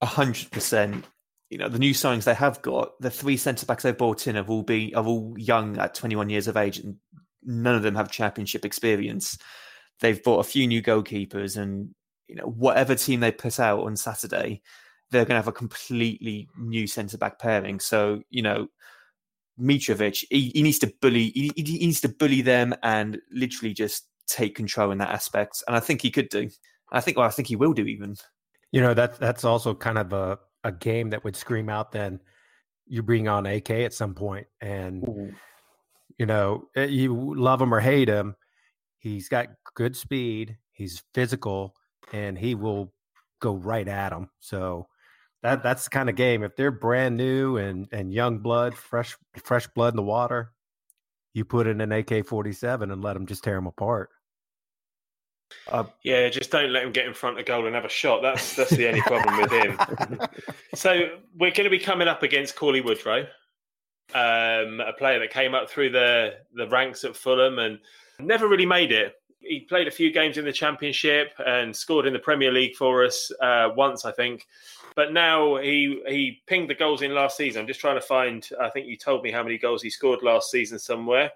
[0.00, 1.04] A hundred percent.
[1.50, 4.36] You know, the new signings they have got, the three centre backs they've brought in
[4.36, 6.96] have all been are all young at twenty one years of age and
[7.42, 9.36] none of them have championship experience.
[10.00, 11.94] They've bought a few new goalkeepers and
[12.30, 14.62] you know, whatever team they put out on Saturday,
[15.10, 17.80] they're going to have a completely new centre back pairing.
[17.80, 18.68] So, you know,
[19.60, 24.06] Mitrovic, he, he needs to bully, he, he, needs to bully them and literally just
[24.30, 25.62] take control in that aspect.
[25.66, 26.48] And I think he could do.
[26.92, 28.16] I think, well, I think he will do even.
[28.72, 32.20] You know, that that's also kind of a, a game that would scream out then
[32.86, 35.32] you bring on AK at some point and, Ooh.
[36.18, 38.34] you know, eh, you love him or hate him.
[38.98, 40.56] He's got good speed.
[40.72, 41.74] He's physical
[42.12, 42.92] and he will
[43.40, 44.28] go right at him.
[44.40, 44.88] So
[45.42, 46.42] that that's the kind of game.
[46.42, 50.52] If they're brand new and and young blood, fresh fresh blood in the water,
[51.32, 54.10] you put in an AK forty seven and let them just tear them apart.
[55.68, 58.22] Uh, yeah, just don't let him get in front of goal and have a shot.
[58.22, 59.78] That's that's the only problem with him.
[60.74, 63.26] so we're going to be coming up against Cauley Woodrow,
[64.14, 67.78] um, a player that came up through the the ranks at Fulham and
[68.18, 72.12] never really made it he played a few games in the Championship and scored in
[72.12, 74.46] the Premier League for us uh, once, I think.
[74.94, 77.60] But now he he pinged the goals in last season.
[77.60, 78.46] I'm just trying to find.
[78.60, 81.30] I think you told me how many goals he scored last season somewhere.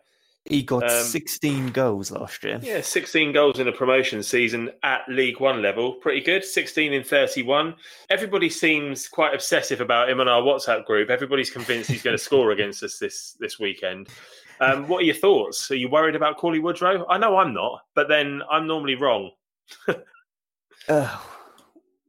[0.46, 2.60] He got um, 16 goals last year.
[2.62, 5.94] Yeah, 16 goals in a promotion season at League One level.
[5.94, 6.44] Pretty good.
[6.44, 7.74] 16 in 31.
[8.10, 11.08] Everybody seems quite obsessive about him on our WhatsApp group.
[11.08, 14.08] Everybody's convinced he's going to score against us this this weekend.
[14.60, 15.70] Um, what are your thoughts?
[15.70, 17.06] Are you worried about Cauley Woodrow?
[17.08, 19.30] I know I'm not, but then I'm normally wrong.
[20.88, 21.18] uh,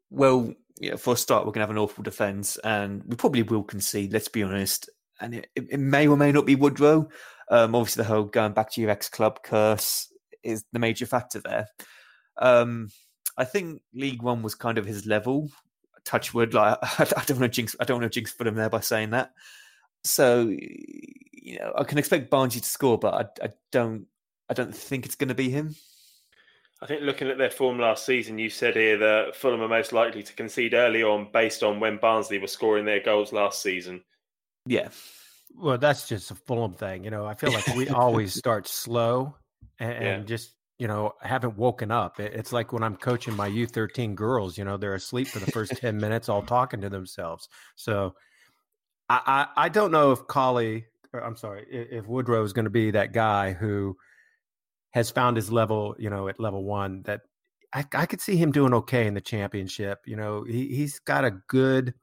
[0.10, 3.44] well, yeah, for a start, we're going to have an awful defence, and we probably
[3.44, 4.12] will concede.
[4.12, 4.90] Let's be honest.
[5.22, 7.08] And it, it may or may not be Woodrow.
[7.50, 10.12] Um, obviously, the whole going back to your ex club curse
[10.44, 11.68] is the major factor there.
[12.38, 12.90] Um,
[13.38, 15.50] I think League One was kind of his level.
[16.06, 17.76] Touchwood, like I don't want to jinx.
[17.80, 19.32] I don't want to jinx put him there by saying that.
[20.04, 20.48] So
[21.46, 24.08] you know, I can expect Barnsley to score, but I, I don't,
[24.50, 25.76] I don't think it's going to be him.
[26.82, 29.94] I think looking at their form last season, you said here that Fulham are most
[29.94, 34.04] likely to concede early on based on when Barnsley were scoring their goals last season.
[34.66, 34.90] Yeah.
[35.58, 37.04] Well, that's just a Fulham thing.
[37.04, 39.36] You know, I feel like we always start slow
[39.80, 40.10] and, yeah.
[40.12, 42.20] and, just, you know, haven't woken up.
[42.20, 45.72] It's like when I'm coaching my U13 girls, you know, they're asleep for the first
[45.78, 47.48] 10 minutes, all talking to themselves.
[47.76, 48.16] So
[49.10, 50.86] I, I, I don't know if Cauley
[51.24, 53.98] I'm sorry, if Woodrow is going to be that guy who
[54.92, 57.22] has found his level, you know, at level one, that
[57.74, 60.00] I, I could see him doing okay in the championship.
[60.06, 61.94] You know, he he's got a good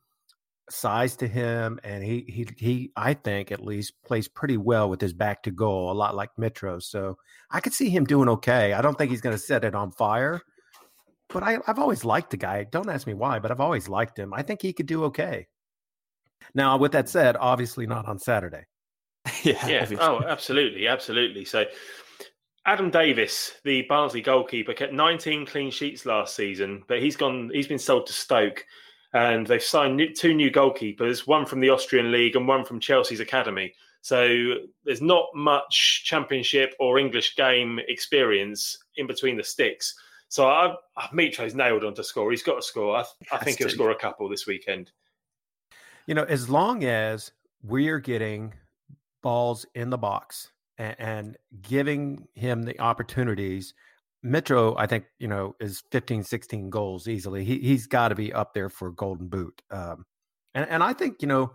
[0.70, 5.00] size to him, and he he he I think at least plays pretty well with
[5.00, 6.82] his back to goal, a lot like Mitro.
[6.82, 7.18] So
[7.50, 8.72] I could see him doing okay.
[8.72, 10.40] I don't think he's going to set it on fire,
[11.28, 12.64] but I, I've always liked the guy.
[12.64, 14.32] Don't ask me why, but I've always liked him.
[14.34, 15.46] I think he could do okay.
[16.54, 18.64] Now, with that said, obviously not on Saturday.
[19.42, 19.86] yeah, yeah.
[20.00, 21.44] Oh, absolutely, absolutely.
[21.44, 21.64] So,
[22.66, 27.50] Adam Davies, the Barnsley goalkeeper, kept 19 clean sheets last season, but he's gone.
[27.52, 28.64] He's been sold to Stoke,
[29.12, 33.20] and they've signed two new goalkeepers, one from the Austrian league and one from Chelsea's
[33.20, 33.74] academy.
[34.00, 34.54] So
[34.84, 39.94] there's not much Championship or English game experience in between the sticks.
[40.28, 42.30] So I, I Mitro's nailed on to score.
[42.30, 42.96] He's got to score.
[42.96, 44.90] I, I think he'll score a couple this weekend.
[46.06, 47.30] You know, as long as
[47.62, 48.54] we're getting
[49.22, 53.74] balls in the box and, and giving him the opportunities.
[54.24, 57.44] Mitro, I think, you know, is 15, 16 goals easily.
[57.44, 59.62] He, he's got to be up there for golden boot.
[59.70, 60.04] Um,
[60.54, 61.52] and, and I think, you know,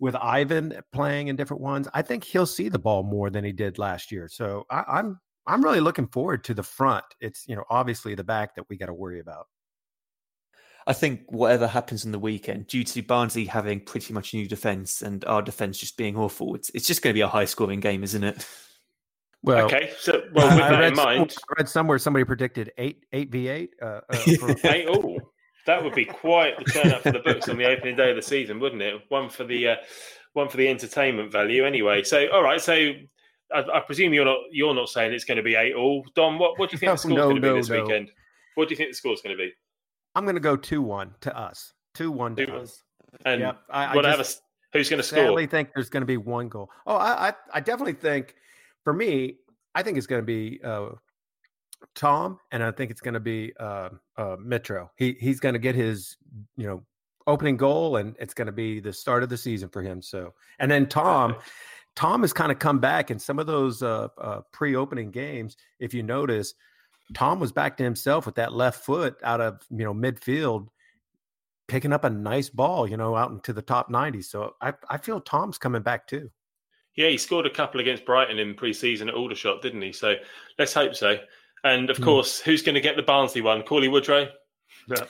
[0.00, 3.52] with Ivan playing in different ones, I think he'll see the ball more than he
[3.52, 4.28] did last year.
[4.28, 7.04] So I, I'm I'm really looking forward to the front.
[7.20, 9.46] It's you know obviously the back that we got to worry about.
[10.86, 15.00] I think whatever happens in the weekend, due to Barnsley having pretty much new defence
[15.00, 17.80] and our defence just being awful, it's, it's just going to be a high scoring
[17.80, 18.46] game, isn't it?
[19.44, 19.92] Well, okay.
[19.98, 23.74] So, well, with that in mind, I read somewhere somebody predicted eight eight v eight.
[23.80, 24.68] Uh, uh, for...
[24.68, 25.18] eight, oh,
[25.66, 28.16] that would be quite the turn up for the books on the opening day of
[28.16, 29.02] the season, wouldn't it?
[29.10, 29.76] One for the uh,
[30.32, 32.02] one for the entertainment value, anyway.
[32.04, 32.58] So, all right.
[32.58, 32.72] So,
[33.54, 36.06] I, I, presume you're not you're not saying it's going to be eight all.
[36.14, 37.82] Don, what what do you think the score's no, going to be this no.
[37.82, 38.12] weekend?
[38.54, 39.52] What do you think the score's going to be?
[40.14, 41.74] I'm going to go two one to us.
[41.92, 42.82] Two one to us.
[43.26, 43.60] And yep.
[43.68, 45.26] I, I just, a, who's going to score?
[45.26, 46.70] Sadly, think there's going to be one goal.
[46.86, 48.34] Oh, I, I, I definitely think
[48.84, 49.38] for me,
[49.74, 50.90] I think it's going to be uh,
[51.94, 54.90] Tom, and I think it's going to be uh, uh, Mitro.
[54.96, 56.16] He he's going to get his
[56.56, 56.82] you know
[57.26, 60.00] opening goal, and it's going to be the start of the season for him.
[60.00, 61.36] So, and then Tom.
[61.96, 65.56] Tom has kind of come back in some of those uh, uh, pre-opening games.
[65.78, 66.52] If you notice,
[67.14, 70.66] Tom was back to himself with that left foot out of you know midfield,
[71.68, 74.22] picking up a nice ball, you know, out into the top ninety.
[74.22, 76.30] So I I feel Tom's coming back too.
[76.96, 79.92] Yeah, he scored a couple against Brighton in pre-season at Aldershot, didn't he?
[79.92, 80.14] So
[80.58, 81.16] let's hope so.
[81.64, 82.04] And of mm.
[82.04, 83.62] course, who's going to get the Barnsley one?
[83.62, 84.28] Cauley Woodrow?
[84.88, 85.04] Yeah.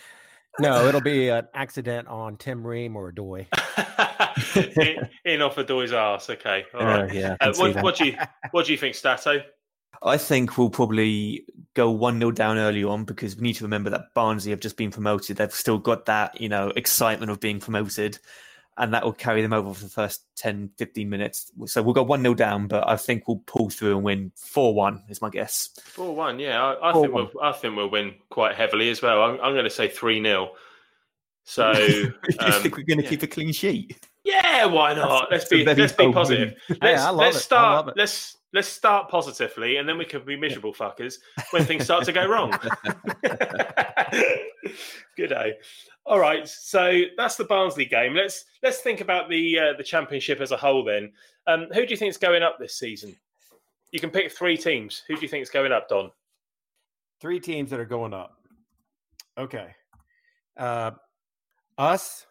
[0.60, 3.46] No, it'll be an accident on Tim Ream or Doy.
[4.54, 6.30] in, in off a Doy's ass.
[6.30, 7.10] Okay, all right.
[7.10, 7.36] Uh, yeah.
[7.40, 8.16] Uh, what, what, do you
[8.52, 9.42] what do you think, Stato?
[10.02, 13.90] I think we'll probably go 1 0 down early on because we need to remember
[13.90, 15.38] that Barnsley have just been promoted.
[15.38, 18.18] They've still got that, you know, excitement of being promoted
[18.76, 21.52] and that will carry them over for the first 10, 15 minutes.
[21.66, 24.74] So we'll go 1 0 down, but I think we'll pull through and win 4
[24.74, 25.70] 1, is my guess.
[25.84, 26.62] 4 1, yeah.
[26.62, 29.22] I, I think we'll, I think we'll win quite heavily as well.
[29.22, 30.50] I'm, I'm going to say 3 0.
[31.44, 31.72] So.
[31.72, 33.10] you um, think we're going to yeah.
[33.10, 34.08] keep a clean sheet?
[34.24, 35.28] Yeah, why not?
[35.30, 36.54] Let's be let's be positive.
[36.70, 41.18] Let's, yeah, let's start let's let's start positively and then we can be miserable fuckers
[41.50, 42.50] when things start to go wrong.
[45.16, 45.54] Good day.
[46.06, 48.14] All right, so that's the Barnsley game.
[48.14, 50.84] Let's let's think about the uh, the championship as a whole.
[50.84, 51.12] Then,
[51.46, 53.16] um, who do you think is going up this season?
[53.90, 55.02] You can pick three teams.
[55.08, 56.10] Who do you think is going up, Don?
[57.20, 58.36] Three teams that are going up.
[59.38, 59.68] Okay,
[60.58, 60.90] uh,
[61.78, 62.26] us.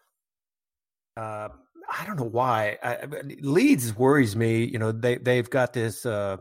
[1.16, 1.48] Uh,
[1.90, 2.78] I don't know why.
[2.80, 3.06] I,
[3.40, 4.64] Leeds worries me.
[4.64, 6.36] You know, they they've got this uh,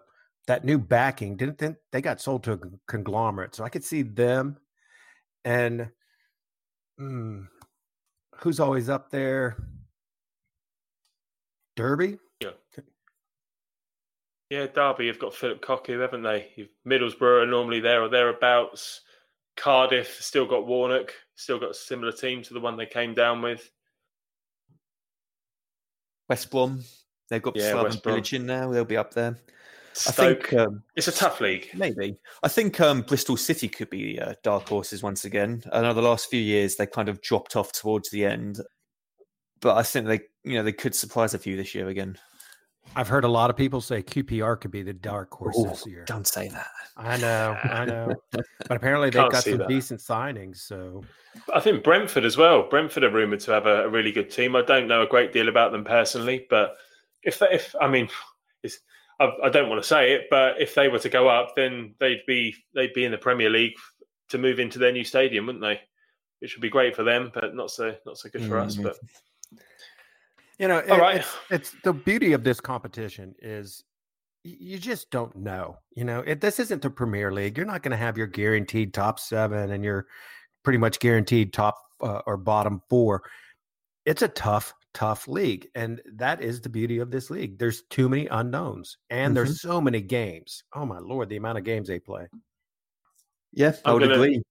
[0.45, 1.35] that new backing.
[1.35, 4.57] Didn't think they got sold to a conglomerate, so I could see them.
[5.45, 5.89] And
[6.99, 7.47] mm,
[8.35, 9.57] who's always up there?
[11.75, 12.17] Derby.
[12.39, 12.51] Yeah.
[14.49, 16.51] Yeah, Derby have got Philip Cocu, haven't they?
[16.55, 19.01] You've Middlesbrough are normally there or thereabouts.
[19.55, 23.41] Cardiff still got Warnock, still got a similar team to the one they came down
[23.41, 23.69] with.
[26.29, 26.83] West Brom,
[27.29, 28.71] they've got yeah, Slaven Bilic in now.
[28.71, 29.37] They'll be up there.
[29.93, 30.19] Stoke.
[30.19, 31.69] I think um, it's a tough league.
[31.75, 32.17] Maybe.
[32.41, 35.63] I think um, Bristol City could be uh, dark horses once again.
[35.71, 38.59] I know the last few years they kind of dropped off towards the end,
[39.61, 42.17] but I think they, you know, they could surprise a few this year again.
[42.95, 45.85] I've heard a lot of people say QPR could be the dark horse Ooh, this
[45.87, 46.05] year.
[46.05, 46.67] Don't say that.
[46.95, 48.13] I know, I know.
[48.31, 49.67] but apparently they've got some that.
[49.67, 50.57] decent signings.
[50.57, 51.03] So
[51.53, 52.67] I think Brentford as well.
[52.69, 54.55] Brentford are rumored to have a, a, really good team.
[54.55, 56.75] I don't know a great deal about them personally, but
[57.23, 58.09] if they, if I mean,
[59.19, 61.95] I, I don't want to say it, but if they were to go up, then
[61.99, 63.73] they'd be they'd be in the Premier League
[64.29, 65.79] to move into their new stadium, wouldn't they?
[66.39, 68.67] Which would be great for them, but not so not so good for mm-hmm.
[68.67, 68.75] us.
[68.75, 68.97] But
[70.59, 71.15] you know, all it, right.
[71.17, 73.83] It's, it's, the beauty of this competition is
[74.43, 75.77] you just don't know.
[75.95, 77.57] You know, it, this isn't the Premier League.
[77.57, 80.07] You're not going to have your guaranteed top seven and your
[80.63, 83.23] pretty much guaranteed top uh, or bottom four.
[84.05, 87.57] It's a tough, tough league, and that is the beauty of this league.
[87.57, 89.33] There's too many unknowns, and mm-hmm.
[89.35, 90.63] there's so many games.
[90.73, 92.27] Oh my lord, the amount of games they play.
[93.51, 94.41] Yeah, I would agree.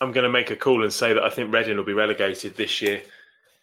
[0.00, 2.56] I'm going to make a call and say that I think Reading will be relegated
[2.56, 3.02] this year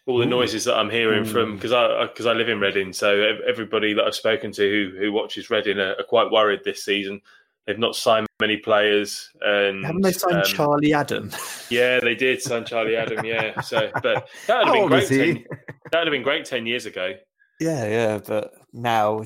[0.08, 1.28] all the noises that I'm hearing mm.
[1.28, 4.98] from because I because I live in Reading, so everybody that I've spoken to who
[4.98, 7.20] who watches Reading are, are quite worried this season.
[7.68, 11.30] They've not signed many players, and haven't they signed um, Charlie Adam?
[11.70, 13.26] Yeah, they did sign Charlie Adam.
[13.26, 15.44] Yeah, so but that would have been great.
[15.44, 15.44] 10,
[15.92, 17.12] that would have been great ten years ago.
[17.60, 19.24] Yeah, yeah, but now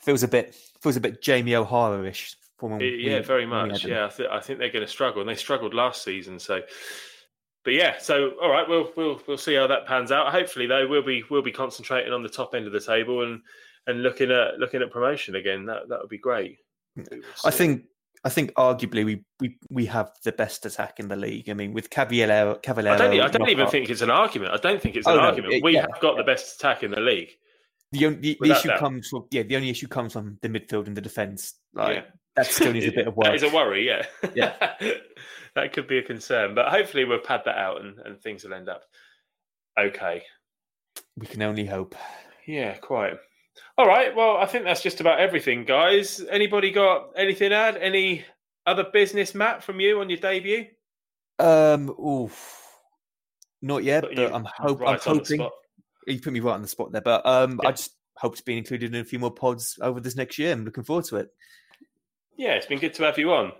[0.00, 2.34] feels a bit feels a bit Jamie O'Hara ish.
[2.60, 3.84] Yeah, very much.
[3.84, 6.40] Yeah, I, th- I think they're going to struggle, and they struggled last season.
[6.40, 6.62] So
[7.64, 10.32] but yeah, so all right, we'll we'll we'll see how that pans out.
[10.32, 13.40] Hopefully, though, we'll be we'll be concentrating on the top end of the table and
[13.86, 15.66] and looking at looking at promotion again.
[15.66, 16.58] That that would be great.
[16.98, 17.84] I uh, think
[18.24, 21.50] I think arguably we, we we have the best attack in the league.
[21.50, 23.72] I mean, with Cavaleiro, Cavaleiro I don't, I don't even up.
[23.72, 24.52] think it's an argument.
[24.52, 25.52] I don't think it's oh, an oh, argument.
[25.52, 25.86] No, it, we yeah.
[25.90, 27.30] have got the best attack in the league.
[27.90, 29.42] The, the, the issue comes from yeah.
[29.42, 31.54] The only issue comes from the midfield and the defence.
[31.74, 32.02] Like yeah.
[32.36, 33.24] that still needs a bit of work.
[33.26, 33.86] that is a worry.
[33.86, 34.06] Yeah.
[34.34, 34.54] Yeah.
[35.54, 36.54] that could be a concern.
[36.54, 38.82] But hopefully we'll pad that out and, and things will end up
[39.78, 40.22] okay.
[41.16, 41.94] We can only hope.
[42.46, 43.14] Yeah, quite.
[43.78, 44.14] All right.
[44.14, 46.22] Well, I think that's just about everything, guys.
[46.30, 47.76] Anybody got anything to add?
[47.76, 48.24] Any
[48.66, 50.66] other business, Matt, from you on your debut?
[51.38, 52.58] Um, oof.
[53.60, 55.48] Not yet, but, but I'm, hope, right I'm hoping.
[56.06, 57.68] You put me right on the spot there, but um, yeah.
[57.68, 60.52] I just hope to be included in a few more pods over this next year.
[60.52, 61.28] I'm looking forward to it.
[62.36, 63.52] Yeah, it's been good to have you on.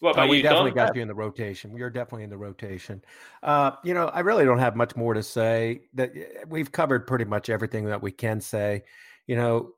[0.00, 0.86] What about we you, definitely Don?
[0.86, 1.76] got you in the rotation.
[1.76, 3.02] You're definitely in the rotation.
[3.42, 5.82] Uh, you know, I really don't have much more to say.
[5.94, 6.12] That
[6.48, 8.84] we've covered pretty much everything that we can say.
[9.28, 9.74] You know,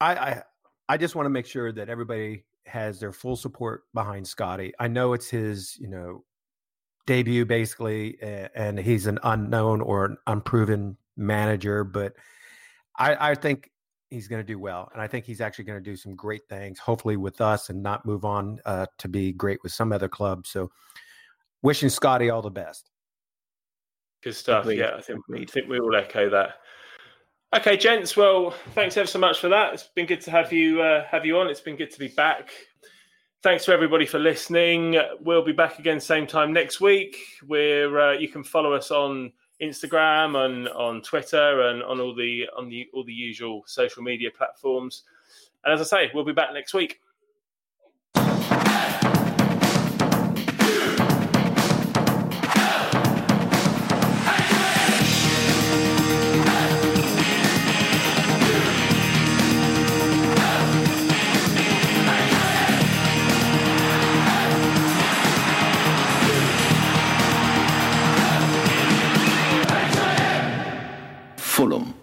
[0.00, 0.42] I I,
[0.88, 4.72] I just want to make sure that everybody has their full support behind Scotty.
[4.78, 6.24] I know it's his, you know,
[7.06, 12.14] debut basically, and he's an unknown or an unproven manager, but
[12.98, 13.70] I, I think
[14.10, 16.48] he's going to do well, and I think he's actually going to do some great
[16.48, 16.78] things.
[16.78, 20.46] Hopefully, with us, and not move on uh, to be great with some other club.
[20.46, 20.70] So,
[21.62, 22.90] wishing Scotty all the best.
[24.22, 24.64] Good stuff.
[24.64, 24.78] Agreed.
[24.78, 26.56] Yeah, I think, I think we all echo that.
[27.56, 28.18] Okay, gents.
[28.18, 29.72] Well, thanks ever so much for that.
[29.72, 31.48] It's been good to have you uh, have you on.
[31.48, 32.50] It's been good to be back.
[33.42, 35.00] Thanks to everybody for listening.
[35.20, 37.16] We'll be back again same time next week.
[37.46, 39.32] Where uh, you can follow us on
[39.62, 44.28] Instagram and on Twitter and on all the on the all the usual social media
[44.36, 45.04] platforms.
[45.64, 47.00] And as I say, we'll be back next week.
[71.56, 71.95] Fulham.